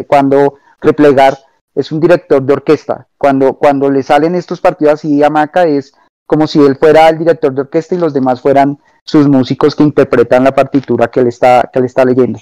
[0.05, 1.35] cuándo replegar.
[1.73, 3.07] Es un director de orquesta.
[3.17, 5.95] Cuando, cuando le salen estos partidos así a Maca es
[6.27, 9.81] como si él fuera el director de orquesta y los demás fueran sus músicos que
[9.81, 12.37] interpretan la partitura que él está, está leyendo.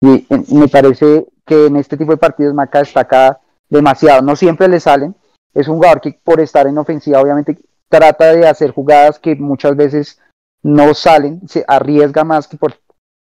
[0.00, 3.40] Y, y me parece que en este tipo de partidos Maca destaca
[3.72, 4.22] demasiado.
[4.22, 5.16] No siempre le salen.
[5.54, 7.58] Es un jugador que por estar en ofensiva obviamente
[7.88, 10.18] trata de hacer jugadas que muchas veces
[10.62, 12.74] no salen, se arriesga más que por,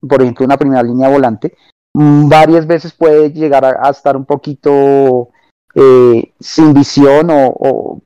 [0.01, 1.55] por ejemplo una primera línea volante.
[1.93, 5.29] Mm, varias veces puede llegar a, estar un poquito
[5.75, 8.01] eh, sin visión o,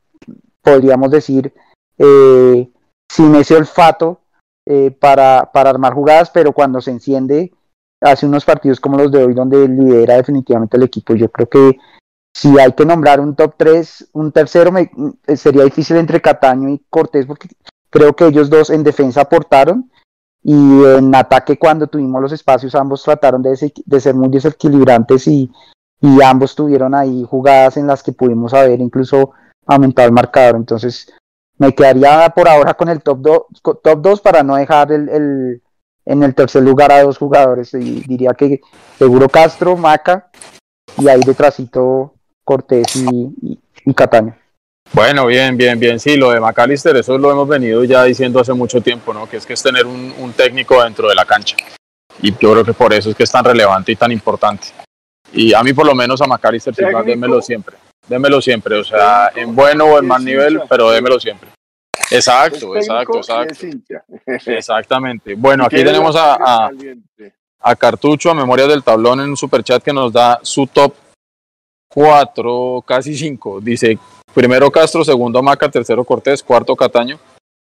[0.61, 1.51] podríamos decir
[1.97, 2.69] eh,
[3.11, 4.21] sin ese olfato
[4.67, 7.51] eh, para, para armar jugadas, pero cuando se enciende
[8.01, 11.15] hace unos partidos como los de hoy donde lidera definitivamente el equipo.
[11.15, 11.77] Yo creo que
[12.33, 14.91] si hay que nombrar un top 3, un tercero me,
[15.27, 17.49] eh, sería difícil entre Cataño y Cortés porque
[17.89, 19.91] creo que ellos dos en defensa aportaron
[20.43, 23.55] y en ataque cuando tuvimos los espacios ambos trataron de,
[23.99, 25.51] ser muy desequilibrantes y,
[26.25, 29.33] ambos tuvieron ahí jugadas en las que pudimos haber incluso
[29.67, 30.55] aumentado el marcador.
[30.55, 31.13] Entonces
[31.59, 35.61] me quedaría por ahora con el top 2 top dos para no dejar en
[36.05, 38.61] el tercer lugar a dos jugadores y diría que
[38.97, 40.31] seguro Castro, Maca
[40.97, 44.35] y ahí detrásito Cortés y, y, Cataño.
[44.93, 45.99] Bueno, bien, bien, bien.
[45.99, 49.29] Sí, lo de McAllister, eso lo hemos venido ya diciendo hace mucho tiempo, ¿no?
[49.29, 51.55] Que es que es tener un, un técnico dentro de la cancha.
[52.21, 54.67] Y yo creo que por eso es que es tan relevante y tan importante.
[55.33, 57.77] Y a mí por lo menos a McAllister, sí, démelo siempre.
[58.07, 61.49] Démelo siempre, o sea, en bueno o en mal nivel, pero démelo siempre.
[62.09, 63.67] Exacto, exacto, exacto.
[64.25, 65.35] Exactamente.
[65.35, 66.71] Bueno, aquí tenemos a, a,
[67.61, 70.93] a, Cartucho, a Memoria del Tablón en un superchat que nos da su top
[71.93, 73.59] cuatro, casi cinco.
[73.61, 73.97] Dice
[74.33, 77.19] primero Castro, segundo Maca, tercero Cortés, cuarto Cataño,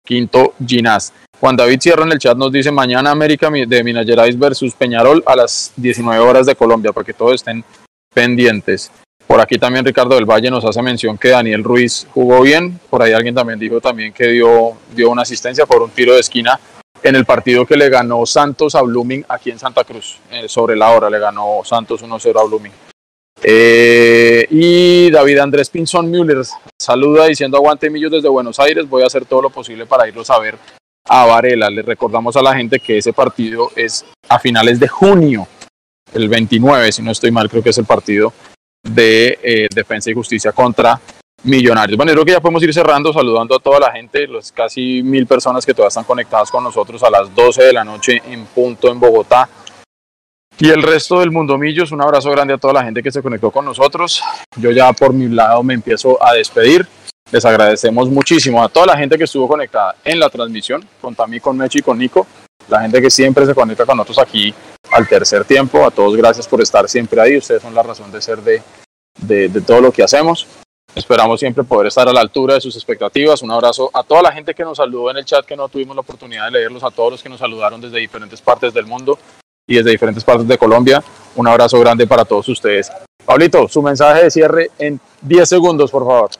[0.05, 1.13] quinto Ginás.
[1.41, 5.23] Juan David Sierra en el chat nos dice mañana América de Minas Gerais versus Peñarol
[5.27, 7.65] a las 19 horas de Colombia, para que todos estén
[8.15, 8.93] pendientes.
[9.27, 12.79] Por aquí también Ricardo del Valle nos hace mención que Daniel Ruiz jugó bien.
[12.91, 16.21] Por ahí alguien también dijo también que dio, dio una asistencia por un tiro de
[16.21, 16.61] esquina
[17.03, 20.19] en el partido que le ganó Santos a Blooming aquí en Santa Cruz.
[20.31, 22.73] Eh, sobre la hora le ganó Santos 1-0 a Blooming.
[23.45, 26.43] Eh, y David Andrés Pinzón Müller
[26.78, 30.30] saluda diciendo aguante millos desde Buenos Aires, voy a hacer todo lo posible para irlos
[30.30, 30.57] a ver
[31.09, 31.68] a Varela.
[31.68, 35.49] Le recordamos a la gente que ese partido es a finales de junio,
[36.14, 38.32] el 29, si no estoy mal, creo que es el partido
[38.82, 41.01] de eh, Defensa y Justicia contra
[41.45, 41.97] Millonarios.
[41.97, 45.26] Bueno, creo que ya podemos ir cerrando, saludando a toda la gente, los casi mil
[45.26, 48.88] personas que todavía están conectadas con nosotros a las 12 de la noche en punto
[48.88, 49.49] en Bogotá.
[50.59, 53.22] Y el resto del mundo Millos, un abrazo grande a toda la gente que se
[53.22, 54.22] conectó con nosotros.
[54.57, 56.86] Yo ya por mi lado me empiezo a despedir.
[57.30, 61.40] Les agradecemos muchísimo a toda la gente que estuvo conectada en la transmisión, con Tami,
[61.40, 62.26] con Mechi y con Nico,
[62.68, 64.55] la gente que siempre se conecta con nosotros aquí
[64.90, 65.84] al tercer tiempo.
[65.84, 67.38] A todos gracias por estar siempre ahí.
[67.38, 68.62] Ustedes son la razón de ser de,
[69.18, 70.46] de, de todo lo que hacemos.
[70.94, 73.40] Esperamos siempre poder estar a la altura de sus expectativas.
[73.40, 75.96] Un abrazo a toda la gente que nos saludó en el chat, que no tuvimos
[75.96, 79.18] la oportunidad de leerlos, a todos los que nos saludaron desde diferentes partes del mundo
[79.67, 81.03] y desde diferentes partes de Colombia.
[81.37, 82.91] Un abrazo grande para todos ustedes.
[83.25, 86.31] Pablito, su mensaje de cierre en 10 segundos, por favor.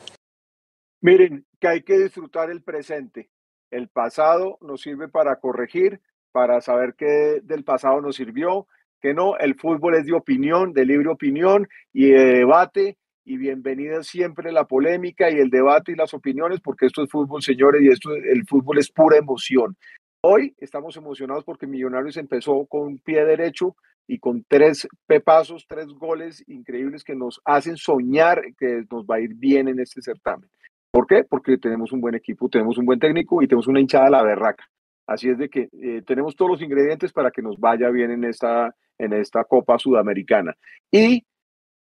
[1.01, 3.29] Miren, que hay que disfrutar el presente.
[3.71, 6.01] El pasado nos sirve para corregir,
[6.31, 8.67] para saber qué del pasado nos sirvió,
[9.01, 14.03] que no, el fútbol es de opinión, de libre opinión y de debate, y bienvenida
[14.03, 17.87] siempre la polémica y el debate y las opiniones, porque esto es fútbol, señores, y
[17.87, 19.77] esto el fútbol es pura emoción.
[20.25, 23.75] Hoy estamos emocionados porque Millonarios empezó con pie derecho
[24.07, 29.19] y con tres pepazos, tres goles increíbles que nos hacen soñar que nos va a
[29.19, 30.49] ir bien en este certamen.
[30.91, 31.25] ¿Por qué?
[31.25, 34.23] Porque tenemos un buen equipo, tenemos un buen técnico y tenemos una hinchada a la
[34.23, 34.63] berraca.
[35.07, 38.23] Así es de que eh, tenemos todos los ingredientes para que nos vaya bien en
[38.23, 40.55] esta, en esta Copa Sudamericana.
[40.89, 41.25] Y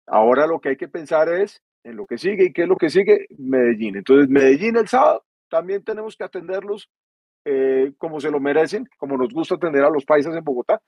[0.07, 2.75] ahora lo que hay que pensar es en lo que sigue y qué es lo
[2.75, 3.95] que sigue Medellín.
[3.95, 6.89] Entonces, Medellín el sábado también tenemos que atenderlos
[7.45, 10.81] eh, como se lo merecen, como nos gusta atender a los países en Bogotá,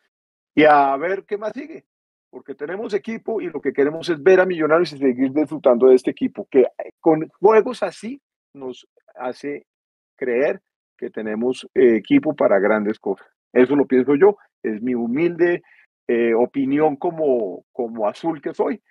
[0.55, 1.85] y a ver qué más sigue,
[2.29, 5.95] porque tenemos equipo y lo que queremos es ver a Millonarios y seguir disfrutando de
[5.95, 6.65] este equipo, que
[6.99, 8.19] con juegos así
[8.53, 9.67] nos hace
[10.15, 10.61] creer
[10.97, 13.27] que tenemos eh, equipo para grandes cosas.
[13.53, 15.61] Eso lo pienso yo, es mi humilde
[16.07, 18.81] eh, opinión como, como azul que soy.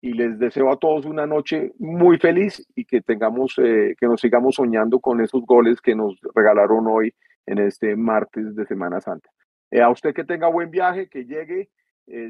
[0.00, 4.20] Y les deseo a todos una noche muy feliz y que tengamos, eh, que nos
[4.20, 7.14] sigamos soñando con esos goles que nos regalaron hoy
[7.46, 9.30] en este martes de Semana Santa.
[9.70, 11.70] Eh, a usted que tenga buen viaje, que llegue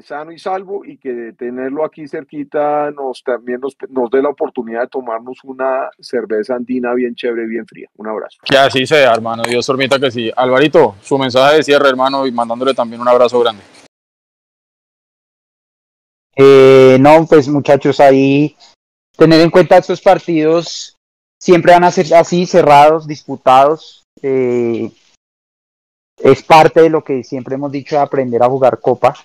[0.01, 4.81] sano y salvo y que tenerlo aquí cerquita nos también nos, nos dé la oportunidad
[4.81, 7.87] de tomarnos una cerveza andina bien chévere, bien fría.
[7.95, 8.39] Un abrazo.
[8.43, 9.43] Que así sea, hermano.
[9.43, 10.31] Dios permita que sí.
[10.35, 13.61] Alvarito, su mensaje de cierre, hermano, y mandándole también un abrazo grande.
[16.39, 18.55] Eh, no, pues muchachos, ahí
[19.17, 20.95] tener en cuenta estos partidos
[21.41, 24.03] siempre van a ser así, cerrados, disputados.
[24.21, 24.91] Eh,
[26.19, 29.15] es parte de lo que siempre hemos dicho de aprender a jugar Copa,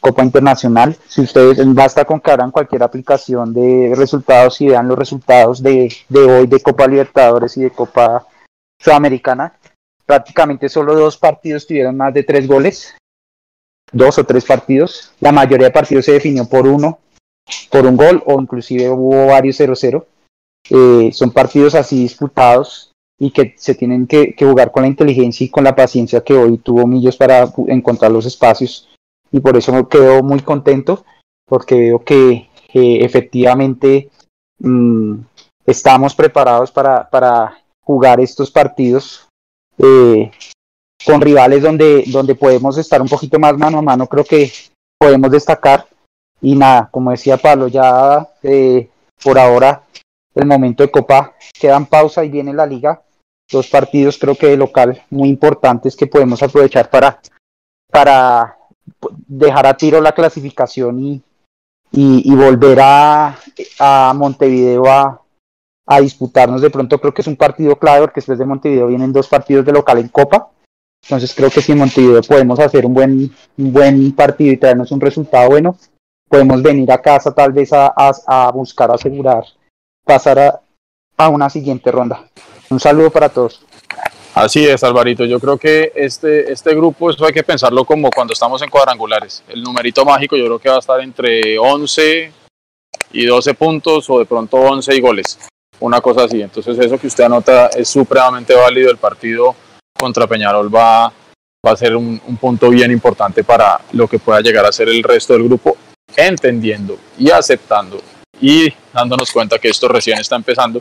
[0.00, 0.96] Copa Internacional.
[1.08, 5.92] Si ustedes basta con que abran cualquier aplicación de resultados y vean los resultados de,
[6.08, 8.24] de hoy de Copa Libertadores y de Copa
[8.80, 9.58] Sudamericana,
[10.04, 12.94] prácticamente solo dos partidos tuvieron más de tres goles
[13.92, 15.12] dos o tres partidos.
[15.20, 16.98] La mayoría de partidos se definió por uno,
[17.70, 20.04] por un gol o inclusive hubo varios 0-0.
[20.70, 25.48] Eh, son partidos así disputados y que se tienen que, jugar con la inteligencia y
[25.48, 28.88] con la paciencia que hoy tuvo Millos para encontrar los espacios.
[29.32, 31.04] Y por eso me quedo muy contento
[31.46, 34.10] porque veo que efectivamente
[34.58, 35.14] mm,
[35.64, 39.26] estamos preparados para, para jugar estos partidos
[39.78, 40.30] eh,
[41.06, 44.50] con rivales donde, donde podemos estar un poquito más mano a mano, creo que
[44.98, 45.86] podemos destacar.
[46.42, 48.90] Y nada, como decía Pablo, ya eh,
[49.22, 49.82] por ahora
[50.34, 53.00] el momento de Copa queda en pausa y viene la liga.
[53.50, 57.20] Dos partidos creo que de local muy importantes que podemos aprovechar para,
[57.88, 58.56] para
[59.28, 61.22] dejar a tiro la clasificación y,
[61.92, 63.38] y, volver a,
[63.78, 65.22] a Montevideo a,
[65.86, 66.60] a disputarnos.
[66.60, 69.64] De pronto creo que es un partido clave porque después de Montevideo vienen dos partidos
[69.64, 70.50] de local en Copa
[71.06, 74.90] entonces creo que si en Montevideo podemos hacer un buen, un buen partido y traernos
[74.90, 75.78] un resultado bueno,
[76.28, 79.44] podemos venir a casa tal vez a, a, buscar asegurar,
[80.04, 80.60] pasar a,
[81.16, 82.24] a, una siguiente ronda.
[82.70, 83.62] Un saludo para todos.
[84.34, 85.24] Así es, Alvarito.
[85.24, 89.44] Yo creo que este, este grupo, eso hay que pensarlo como cuando estamos en cuadrangulares.
[89.48, 92.32] El numerito mágico yo creo que va a estar entre 11
[93.12, 95.38] y 12 puntos o de pronto 11 y goles.
[95.78, 96.42] Una cosa así.
[96.42, 98.90] Entonces eso que usted anota es supremamente válido.
[98.90, 99.54] El partido
[99.96, 104.72] contra Peñarol va, a ser un, punto bien importante para lo que pueda llegar a
[104.72, 105.76] ser el resto del grupo,
[106.16, 108.00] entendiendo y aceptando
[108.40, 110.80] y dándonos cuenta que esto recién está empezando,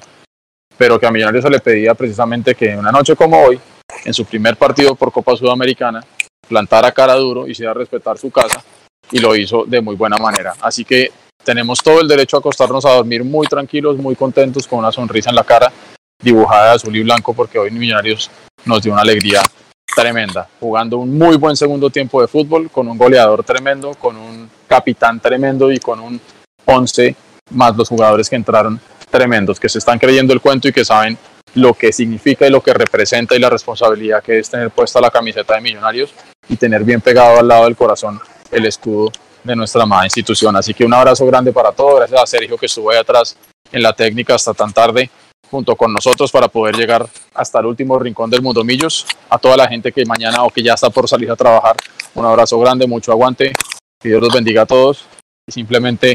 [0.77, 3.59] pero que a Millonarios se le pedía precisamente que en una noche como hoy,
[4.03, 6.03] en su primer partido por Copa Sudamericana,
[6.47, 8.63] plantara cara duro, hiciera respetar su casa
[9.11, 10.53] y lo hizo de muy buena manera.
[10.61, 11.11] Así que
[11.43, 15.29] tenemos todo el derecho a acostarnos a dormir muy tranquilos, muy contentos, con una sonrisa
[15.29, 15.71] en la cara,
[16.21, 18.29] dibujada de azul y blanco, porque hoy Millonarios
[18.65, 19.41] nos dio una alegría
[19.95, 24.49] tremenda, jugando un muy buen segundo tiempo de fútbol, con un goleador tremendo, con un
[24.67, 26.19] capitán tremendo y con un
[26.65, 27.15] 11
[27.51, 31.17] más los jugadores que entraron tremendos, que se están creyendo el cuento y que saben
[31.53, 35.09] lo que significa y lo que representa y la responsabilidad que es tener puesta la
[35.09, 36.13] camiseta de Millonarios
[36.49, 38.19] y tener bien pegado al lado del corazón
[38.51, 39.11] el escudo
[39.43, 40.55] de nuestra amada institución.
[40.55, 43.37] Así que un abrazo grande para todos, gracias a Sergio que estuvo ahí atrás
[43.71, 45.09] en la técnica hasta tan tarde
[45.49, 49.05] junto con nosotros para poder llegar hasta el último rincón del Mundo Millos.
[49.29, 51.75] A toda la gente que mañana o que ya está por salir a trabajar,
[52.13, 53.51] un abrazo grande, mucho aguante,
[53.99, 55.05] que Dios los bendiga a todos
[55.47, 56.13] y simplemente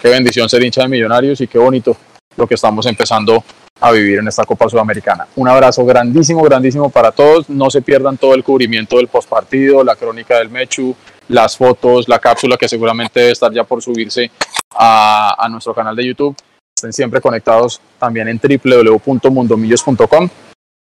[0.00, 1.96] qué bendición ser hincha de Millonarios y qué bonito
[2.36, 3.42] lo que estamos empezando
[3.80, 5.26] a vivir en esta Copa Sudamericana.
[5.36, 7.48] Un abrazo grandísimo, grandísimo para todos.
[7.48, 10.94] No se pierdan todo el cubrimiento del postpartido, la crónica del Mechu,
[11.28, 14.30] las fotos, la cápsula que seguramente debe estar ya por subirse
[14.72, 16.36] a, a nuestro canal de YouTube
[16.78, 20.28] Estén siempre conectados también en www.mundomillos.com.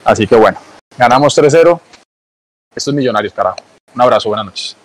[0.05, 0.59] Así que bueno,
[0.95, 1.79] ganamos 3-0.
[2.75, 3.57] Estos millonarios, carajo.
[3.95, 4.77] Un abrazo, buenas noches.